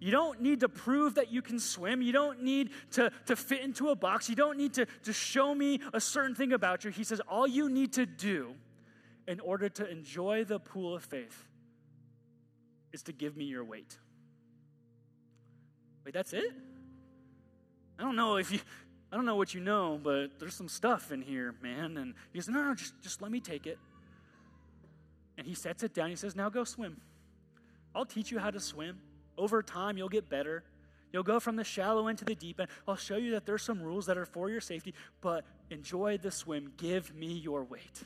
You 0.03 0.11
don't 0.11 0.41
need 0.41 0.59
to 0.59 0.67
prove 0.67 1.15
that 1.15 1.31
you 1.31 1.41
can 1.41 1.59
swim. 1.59 2.01
You 2.01 2.11
don't 2.11 2.43
need 2.43 2.71
to, 2.91 3.09
to 3.27 3.37
fit 3.37 3.61
into 3.61 3.87
a 3.87 3.95
box. 3.95 4.27
You 4.27 4.35
don't 4.35 4.57
need 4.57 4.73
to, 4.73 4.85
to 5.03 5.13
show 5.13 5.55
me 5.55 5.79
a 5.93 6.01
certain 6.01 6.35
thing 6.35 6.51
about 6.51 6.83
you. 6.83 6.91
He 6.91 7.05
says, 7.05 7.21
all 7.21 7.47
you 7.47 7.69
need 7.69 7.93
to 7.93 8.05
do 8.05 8.53
in 9.29 9.39
order 9.39 9.69
to 9.69 9.89
enjoy 9.89 10.43
the 10.43 10.59
pool 10.59 10.93
of 10.93 11.05
faith 11.05 11.47
is 12.91 13.03
to 13.03 13.13
give 13.13 13.37
me 13.37 13.45
your 13.45 13.63
weight. 13.63 13.97
Wait, 16.03 16.13
that's 16.13 16.33
it? 16.33 16.51
I 17.97 18.03
don't 18.03 18.17
know 18.17 18.35
if 18.35 18.51
you, 18.51 18.59
I 19.09 19.15
don't 19.15 19.25
know 19.25 19.37
what 19.37 19.53
you 19.53 19.61
know, 19.61 19.97
but 20.03 20.37
there's 20.37 20.53
some 20.53 20.67
stuff 20.67 21.13
in 21.13 21.21
here, 21.21 21.55
man. 21.61 21.95
And 21.95 22.13
he 22.33 22.41
says, 22.41 22.49
no, 22.49 22.61
no, 22.61 22.75
just, 22.75 22.93
just 23.01 23.21
let 23.21 23.31
me 23.31 23.39
take 23.39 23.65
it. 23.65 23.79
And 25.37 25.47
he 25.47 25.55
sets 25.55 25.81
it 25.81 25.93
down. 25.93 26.09
He 26.09 26.17
says, 26.17 26.35
now 26.35 26.49
go 26.49 26.65
swim. 26.65 26.99
I'll 27.95 28.03
teach 28.03 28.31
you 28.31 28.39
how 28.39 28.51
to 28.51 28.59
swim. 28.59 28.99
Over 29.37 29.63
time, 29.63 29.97
you'll 29.97 30.09
get 30.09 30.29
better. 30.29 30.63
You'll 31.11 31.23
go 31.23 31.39
from 31.39 31.55
the 31.55 31.63
shallow 31.63 32.07
into 32.07 32.25
the 32.25 32.35
deep 32.35 32.59
end. 32.59 32.69
I'll 32.87 32.95
show 32.95 33.17
you 33.17 33.31
that 33.31 33.45
there's 33.45 33.61
some 33.61 33.81
rules 33.81 34.07
that 34.07 34.17
are 34.17 34.25
for 34.25 34.49
your 34.49 34.61
safety, 34.61 34.95
but 35.21 35.45
enjoy 35.69 36.17
the 36.17 36.31
swim. 36.31 36.73
Give 36.77 37.13
me 37.13 37.33
your 37.33 37.63
weight. 37.63 38.03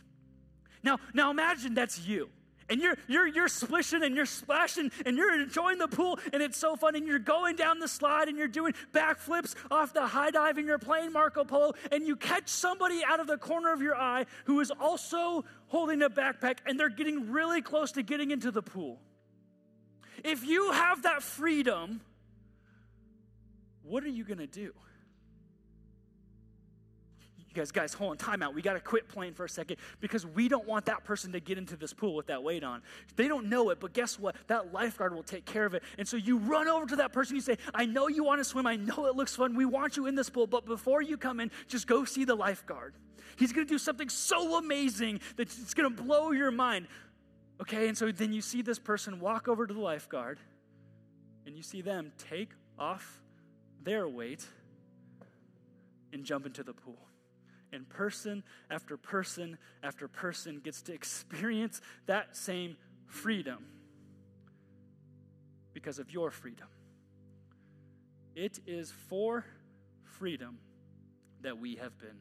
Now, 0.84 1.00
now 1.14 1.32
imagine 1.32 1.74
that's 1.74 2.00
you. 2.00 2.30
And 2.70 2.82
you're 2.82 2.98
you're 3.08 3.28
you're 3.28 3.48
splishing 3.48 4.04
and 4.04 4.14
you're 4.14 4.26
splashing 4.26 4.92
and 5.06 5.16
you're 5.16 5.42
enjoying 5.42 5.78
the 5.78 5.88
pool 5.88 6.20
and 6.34 6.44
it's 6.44 6.58
so 6.58 6.76
fun 6.76 6.96
and 6.96 7.08
you're 7.08 7.18
going 7.18 7.56
down 7.56 7.80
the 7.80 7.88
slide 7.88 8.28
and 8.28 8.38
you're 8.38 8.50
doing 8.50 8.74
backflips 8.94 9.56
off 9.72 9.94
the 9.94 10.06
high 10.06 10.32
dive 10.32 10.58
and 10.58 10.68
you're 10.68 10.78
playing 10.78 11.14
Marco 11.14 11.46
Polo 11.46 11.74
and 11.94 12.06
you 12.06 12.18
catch 12.18 12.50
somebody 12.50 13.04
out 13.06 13.22
of 13.22 13.28
the 13.28 13.38
corner 13.38 13.72
of 13.72 13.82
your 13.82 13.96
eye 13.96 14.26
who 14.46 14.60
is 14.60 14.70
also 14.82 15.46
holding 15.68 16.02
a 16.02 16.10
backpack 16.10 16.58
and 16.66 16.78
they're 16.78 16.90
getting 16.90 17.32
really 17.32 17.62
close 17.62 17.94
to 17.94 18.04
getting 18.04 18.32
into 18.32 18.52
the 18.52 18.62
pool. 18.62 19.00
If 20.24 20.46
you 20.46 20.72
have 20.72 21.04
that 21.04 21.24
freedom, 21.24 22.02
what 23.84 24.04
are 24.04 24.10
you 24.10 24.24
going 24.24 24.40
to 24.40 24.48
do? 24.48 24.74
You 27.38 27.54
guys, 27.54 27.72
guys, 27.72 27.94
hold 27.94 28.12
on, 28.12 28.18
time 28.18 28.44
out. 28.44 28.54
We 28.54 28.62
got 28.62 28.74
to 28.74 28.80
quit 28.80 29.08
playing 29.08 29.34
for 29.34 29.46
a 29.46 29.50
second 29.50 29.78
because 30.00 30.26
we 30.26 30.48
don't 30.48 30.68
want 30.68 30.86
that 30.86 31.04
person 31.04 31.32
to 31.32 31.40
get 31.40 31.58
into 31.58 31.76
this 31.76 31.94
pool 31.94 32.14
with 32.14 32.28
that 32.28 32.44
weight 32.44 32.64
on. 32.64 32.82
They 33.16 33.28
don't 33.28 33.48
know 33.48 33.70
it, 33.70 33.80
but 33.80 33.94
guess 33.94 34.20
what? 34.20 34.36
That 34.48 34.74
lifeguard 34.74 35.16
will 35.16 35.24
take 35.24 35.46
care 35.46 35.66
of 35.66 35.74
it. 35.74 35.84
And 35.98 36.08
so 36.08 36.18
you 36.18 36.38
run 36.38 36.68
over 36.68 36.86
to 36.88 36.98
that 36.98 37.14
person, 37.14 37.36
you 37.36 37.42
say, 37.42 37.58
I 37.74 37.86
know 37.86 38.08
you 38.08 38.24
want 38.24 38.40
to 38.40 38.44
swim. 38.44 38.68
I 38.68 38.76
know 38.76 39.06
it 39.06 39.16
looks 39.16 39.36
fun. 39.36 39.56
We 39.56 39.66
want 39.66 39.98
you 39.98 40.08
in 40.08 40.16
this 40.16 40.30
pool, 40.30 40.48
but 40.48 40.66
before 40.66 41.02
you 41.02 41.18
come 41.18 41.40
in, 41.40 41.50
just 41.68 41.88
go 41.88 42.06
see 42.06 42.26
the 42.26 42.36
lifeguard. 42.36 42.94
He's 43.38 43.54
going 43.54 43.68
to 43.68 43.72
do 43.72 43.78
something 43.78 44.10
so 44.10 44.58
amazing 44.58 45.22
that 45.36 45.44
it's 45.44 45.74
going 45.74 45.96
to 45.96 46.04
blow 46.04 46.32
your 46.32 46.52
mind. 46.52 46.88
Okay, 47.60 47.88
and 47.88 47.98
so 47.98 48.12
then 48.12 48.34
you 48.34 48.42
see 48.42 48.62
this 48.62 48.80
person 48.80 49.20
walk 49.20 49.48
over 49.48 49.66
to 49.66 49.74
the 49.74 49.80
lifeguard 49.80 50.40
and 51.46 51.56
you 51.56 51.64
see 51.64 51.82
them 51.82 52.12
take 52.18 52.52
off 52.78 53.22
their 53.84 54.08
weight 54.08 54.46
and 56.14 56.24
jump 56.24 56.46
into 56.46 56.64
the 56.64 56.74
pool. 56.74 57.00
And 57.74 57.88
person 57.90 58.44
after 58.70 58.96
person 58.96 59.58
after 59.84 60.08
person 60.08 60.62
gets 60.64 60.82
to 60.84 60.94
experience 60.94 61.82
that 62.06 62.38
same 62.38 62.78
freedom 63.08 63.66
because 65.74 66.00
of 66.00 66.12
your 66.12 66.32
freedom. 66.32 66.68
It 68.36 68.60
is 68.68 68.94
for 69.10 69.46
freedom 70.04 70.60
that 71.42 71.58
we 71.58 71.76
have 71.76 71.98
been 72.00 72.18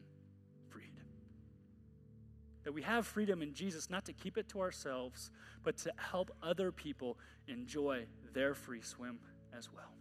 that 2.67 2.73
we 2.73 2.81
have 2.81 3.07
freedom 3.07 3.41
in 3.41 3.53
Jesus 3.53 3.89
not 3.89 4.03
to 4.03 4.11
keep 4.11 4.37
it 4.37 4.49
to 4.49 4.59
ourselves, 4.59 5.31
but 5.63 5.77
to 5.77 5.93
help 5.95 6.35
other 6.43 6.69
people 6.69 7.17
enjoy 7.47 8.03
their 8.33 8.53
free 8.53 8.81
swim 8.81 9.19
as 9.57 9.71
well. 9.73 9.93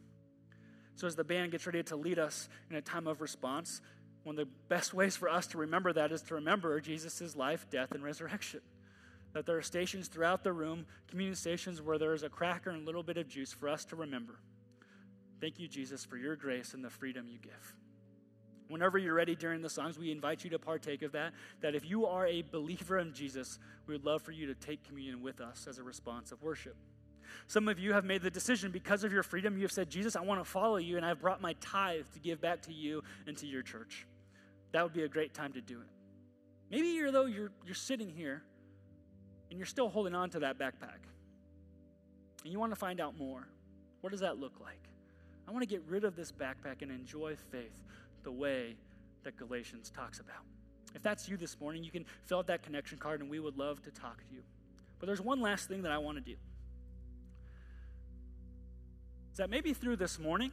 So, 0.96 1.07
as 1.07 1.14
the 1.14 1.22
band 1.22 1.52
gets 1.52 1.64
ready 1.64 1.85
to 1.85 1.94
lead 1.94 2.18
us 2.18 2.48
in 2.68 2.74
a 2.74 2.83
time 2.83 3.07
of 3.07 3.20
response, 3.20 3.83
one 4.24 4.37
of 4.37 4.48
the 4.48 4.52
best 4.66 4.92
ways 4.92 5.14
for 5.14 5.29
us 5.29 5.46
to 5.46 5.59
remember 5.59 5.92
that 5.92 6.11
is 6.11 6.22
to 6.22 6.35
remember 6.35 6.81
Jesus' 6.81 7.37
life, 7.37 7.70
death, 7.70 7.92
and 7.92 8.02
resurrection. 8.02 8.62
That 9.33 9.46
there 9.46 9.59
are 9.59 9.62
stations 9.62 10.09
throughout 10.09 10.42
the 10.42 10.52
room, 10.52 10.87
community 11.07 11.37
stations 11.37 11.81
where 11.81 11.98
there 11.98 12.14
is 12.14 12.24
a 12.24 12.29
cracker 12.29 12.70
and 12.70 12.83
a 12.83 12.85
little 12.85 13.05
bit 13.05 13.16
of 13.16 13.29
juice 13.29 13.52
for 13.52 13.68
us 13.68 13.85
to 13.85 13.94
remember. 13.94 14.40
Thank 15.40 15.61
you, 15.61 15.68
Jesus, 15.68 16.05
for 16.05 16.16
your 16.16 16.35
grace 16.35 16.74
and 16.74 16.85
the 16.85 16.90
freedom 16.90 17.29
you 17.29 17.38
give. 17.38 17.76
Whenever 18.68 18.98
you're 18.98 19.14
ready 19.14 19.35
during 19.35 19.62
the 19.62 19.70
songs, 19.70 19.98
we 19.98 20.11
invite 20.11 20.42
you 20.42 20.50
to 20.50 20.59
partake 20.59 21.02
of 21.02 21.12
that. 21.12 21.33
That 21.61 21.74
if 21.74 21.88
you 21.88 22.07
are 22.07 22.26
a 22.26 22.42
believer 22.42 22.98
in 22.98 23.12
Jesus, 23.12 23.59
we 23.87 23.94
would 23.94 24.05
love 24.05 24.22
for 24.22 24.33
you 24.33 24.46
to 24.46 24.55
take 24.55 24.85
communion 24.85 25.22
with 25.22 25.40
us 25.40 25.66
as 25.68 25.79
a 25.79 25.83
response 25.83 26.33
of 26.33 26.42
worship. 26.42 26.76
Some 27.46 27.68
of 27.68 27.79
you 27.79 27.92
have 27.92 28.05
made 28.05 28.22
the 28.22 28.31
decision 28.31 28.70
because 28.70 29.05
of 29.05 29.12
your 29.12 29.22
freedom, 29.22 29.57
you 29.57 29.62
have 29.62 29.72
said, 29.72 29.90
Jesus, 29.90 30.16
I 30.16 30.20
want 30.20 30.40
to 30.40 30.44
follow 30.44 30.76
you, 30.76 30.96
and 30.96 31.05
I've 31.05 31.20
brought 31.20 31.40
my 31.40 31.55
tithe 31.61 32.07
to 32.14 32.20
give 32.20 32.40
back 32.40 32.62
to 32.62 32.72
you 32.72 33.02
and 33.26 33.37
to 33.38 33.46
your 33.46 33.62
church. 33.62 34.07
That 34.72 34.83
would 34.83 34.92
be 34.92 35.02
a 35.02 35.09
great 35.09 35.35
time 35.35 35.52
to 35.55 35.61
do 35.61 35.81
it. 35.81 35.88
Maybe 36.70 36.88
you're 36.88 37.12
though 37.12 37.26
you're 37.26 37.52
you're 37.64 37.74
sitting 37.74 38.11
here 38.11 38.42
and 39.50 39.59
you're 39.59 39.66
still 39.66 39.88
holding 39.88 40.14
on 40.14 40.31
to 40.31 40.40
that 40.40 40.59
backpack. 40.59 41.07
And 42.42 42.52
you 42.52 42.59
want 42.59 42.72
to 42.72 42.76
find 42.76 43.00
out 43.00 43.16
more. 43.16 43.46
What 44.00 44.11
does 44.11 44.20
that 44.20 44.38
look 44.38 44.55
like? 44.61 44.81
I 45.48 45.52
want 45.52 45.62
to 45.62 45.68
get 45.68 45.83
rid 45.88 46.05
of 46.05 46.16
this 46.16 46.33
backpack 46.33 46.83
and 46.83 46.90
enjoy 46.90 47.37
faith 47.50 47.85
the 48.26 48.32
way 48.32 48.74
that 49.22 49.36
Galatians 49.36 49.88
talks 49.88 50.18
about. 50.18 50.42
If 50.96 51.02
that's 51.02 51.28
you 51.28 51.36
this 51.36 51.60
morning, 51.60 51.84
you 51.84 51.92
can 51.92 52.04
fill 52.24 52.40
out 52.40 52.48
that 52.48 52.64
connection 52.64 52.98
card 52.98 53.20
and 53.20 53.30
we 53.30 53.38
would 53.38 53.56
love 53.56 53.80
to 53.82 53.90
talk 53.92 54.18
to 54.18 54.34
you. 54.34 54.42
But 54.98 55.06
there's 55.06 55.20
one 55.20 55.40
last 55.40 55.68
thing 55.68 55.82
that 55.82 55.92
I 55.92 55.98
want 55.98 56.18
to 56.18 56.24
do. 56.24 56.36
Is 59.30 59.38
that 59.38 59.48
maybe 59.48 59.72
through 59.72 59.96
this 59.96 60.18
morning, 60.18 60.50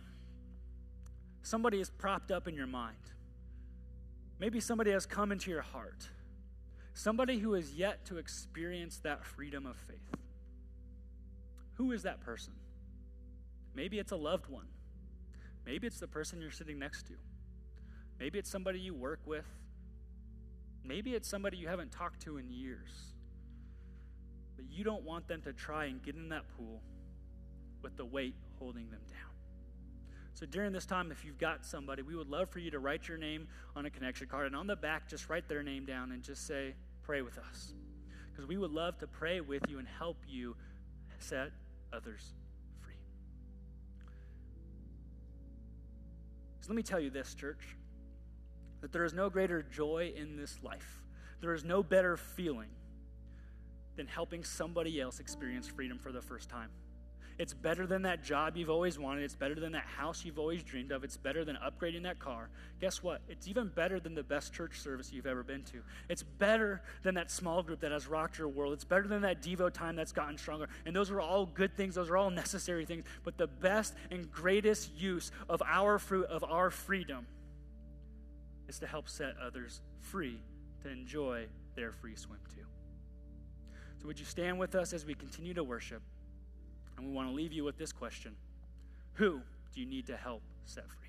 somebody 1.41 1.79
is 1.79 1.89
propped 1.89 2.29
up 2.29 2.47
in 2.47 2.53
your 2.53 2.67
mind. 2.67 2.95
Maybe 4.39 4.59
somebody 4.59 4.91
has 4.91 5.07
come 5.07 5.31
into 5.31 5.49
your 5.49 5.62
heart. 5.62 6.09
Somebody 6.93 7.39
who 7.39 7.53
has 7.53 7.73
yet 7.73 8.05
to 8.05 8.17
experience 8.17 8.99
that 8.99 9.25
freedom 9.25 9.65
of 9.65 9.77
faith. 9.77 10.15
Who 11.75 11.91
is 11.91 12.03
that 12.03 12.21
person? 12.21 12.53
Maybe 13.73 13.97
it's 13.97 14.12
a 14.12 14.15
loved 14.15 14.47
one. 14.47 14.67
Maybe 15.65 15.88
it's 15.88 15.99
the 15.99 16.07
person 16.07 16.39
you're 16.39 16.51
sitting 16.51 16.77
next 16.77 17.07
to. 17.07 17.13
Maybe 18.23 18.39
it's 18.39 18.49
somebody 18.49 18.79
you 18.79 18.93
work 18.93 19.19
with. 19.25 19.43
Maybe 20.86 21.13
it's 21.13 21.27
somebody 21.27 21.57
you 21.57 21.67
haven't 21.67 21.91
talked 21.91 22.21
to 22.21 22.38
in 22.38 22.49
years. 22.49 22.88
But 24.55 24.63
you 24.71 24.86
don't 24.86 25.03
want 25.03 25.27
them 25.27 25.41
to 25.41 25.51
try 25.51 25.88
and 25.88 26.01
get 26.01 26.15
in 26.15 26.29
that 26.29 26.45
pool 26.55 26.81
with 27.81 27.97
the 27.97 28.05
weight 28.05 28.36
holding 28.59 28.89
them 28.89 29.01
down. 29.09 29.29
So 30.36 30.45
during 30.45 30.71
this 30.71 30.86
time, 30.86 31.12
if 31.12 31.25
you've 31.25 31.38
got 31.38 31.65
somebody, 31.65 32.01
we 32.01 32.15
would 32.15 32.29
love 32.29 32.49
for 32.49 32.59
you 32.59 32.71
to 32.71 32.79
write 32.79 33.09
your 33.09 33.17
name 33.17 33.45
on 33.75 33.88
a 33.88 33.89
connection 33.89 34.27
card. 34.27 34.47
And 34.47 34.55
on 34.55 34.67
the 34.67 34.77
back, 34.77 35.09
just 35.09 35.27
write 35.27 35.49
their 35.49 35.62
name 35.62 35.83
down 35.83 36.13
and 36.13 36.23
just 36.23 36.47
say, 36.47 36.75
Pray 37.01 37.23
with 37.23 37.38
us. 37.38 37.73
Because 38.31 38.47
we 38.47 38.55
would 38.55 38.71
love 38.71 38.97
to 38.99 39.07
pray 39.07 39.41
with 39.41 39.63
you 39.67 39.79
and 39.79 39.88
help 39.99 40.15
you 40.25 40.55
set 41.19 41.51
others 41.91 42.36
free. 42.81 42.95
So 46.62 46.69
let 46.69 46.77
me 46.77 46.83
tell 46.83 47.01
you 47.01 47.09
this, 47.09 47.36
church 47.36 47.75
that 48.84 48.91
there 48.91 49.06
is 49.06 49.13
no 49.13 49.30
greater 49.30 49.63
joy 49.63 50.12
in 50.13 50.36
this 50.36 50.60
life, 50.62 51.02
there 51.39 51.54
is 51.54 51.63
no 51.63 51.82
better 51.82 52.17
feeling 52.17 52.67
than 53.96 54.08
helping 54.08 54.43
somebody 54.43 55.00
else 55.00 55.22
experience 55.22 55.69
freedom 55.69 55.98
for 55.98 56.12
the 56.12 56.22
first 56.22 56.50
time. 56.50 56.67
It's 57.39 57.54
better 57.54 57.88
than 57.88 58.02
that 58.02 58.26
job 58.26 58.58
you've 58.58 58.69
always 58.69 59.00
wanted. 59.00 59.24
It's 59.24 59.36
better 59.36 59.56
than 59.56 59.72
that 59.72 59.86
house 59.86 60.26
you've 60.26 60.38
always 60.38 60.63
dreamed 60.63 60.91
of. 60.91 61.06
It's 61.06 61.15
better 61.15 61.46
than 61.46 61.56
upgrading 61.56 62.04
that 62.04 62.19
car. 62.19 62.50
Guess 62.82 63.02
what? 63.02 63.22
It's 63.30 63.48
even 63.48 63.69
better 63.69 64.02
than 64.02 64.15
the 64.15 64.22
best 64.22 64.54
church 64.54 64.82
service 64.82 65.13
you've 65.13 65.28
ever 65.28 65.43
been 65.43 65.63
to. 65.63 65.78
It's 66.10 66.22
better 66.22 66.82
than 67.04 67.15
that 67.15 67.32
small 67.32 67.63
group 67.63 67.80
that 67.80 67.91
has 67.93 68.06
rocked 68.06 68.38
your 68.38 68.50
world. 68.50 68.74
It's 68.74 68.84
better 68.84 69.08
than 69.08 69.22
that 69.22 69.41
Devo 69.41 69.72
time 69.72 69.96
that's 69.96 70.12
gotten 70.12 70.38
stronger. 70.38 70.67
And 70.86 70.93
those 70.93 71.10
are 71.10 71.22
all 71.22 71.46
good 71.46 71.78
things, 71.78 71.96
those 71.96 72.10
are 72.10 72.17
all 72.17 72.30
necessary 72.32 72.86
things. 72.86 73.06
But 73.24 73.38
the 73.38 73.48
best 73.48 73.93
and 74.12 74.30
greatest 74.30 74.93
use 74.93 75.32
of 75.48 75.63
our 75.65 76.00
fruit, 76.00 76.26
of 76.26 76.43
our 76.43 76.69
freedom, 76.69 77.26
is 78.67 78.80
to 78.80 78.88
help 78.88 79.10
set 79.10 79.36
others 79.38 79.82
free 79.99 80.39
to 80.84 80.89
enjoy 80.89 81.45
their 81.76 81.91
free 81.91 82.15
swim 82.15 82.39
too. 82.49 82.65
So, 83.99 84.08
would 84.08 84.19
you 84.19 84.26
stand 84.26 84.60
with 84.60 84.76
us 84.76 84.93
as 84.93 85.06
we 85.06 85.15
continue 85.15 85.54
to 85.54 85.63
worship? 85.63 86.02
And 86.97 87.08
we 87.08 87.13
want 87.13 87.30
to 87.30 87.34
leave 87.34 87.54
you 87.54 87.63
with 87.63 87.78
this 87.78 87.91
question 87.91 88.36
Who 89.13 89.41
do 89.73 89.80
you 89.80 89.86
need 89.86 90.08
to 90.08 90.17
help 90.17 90.41
set 90.65 90.89
free? 90.89 91.03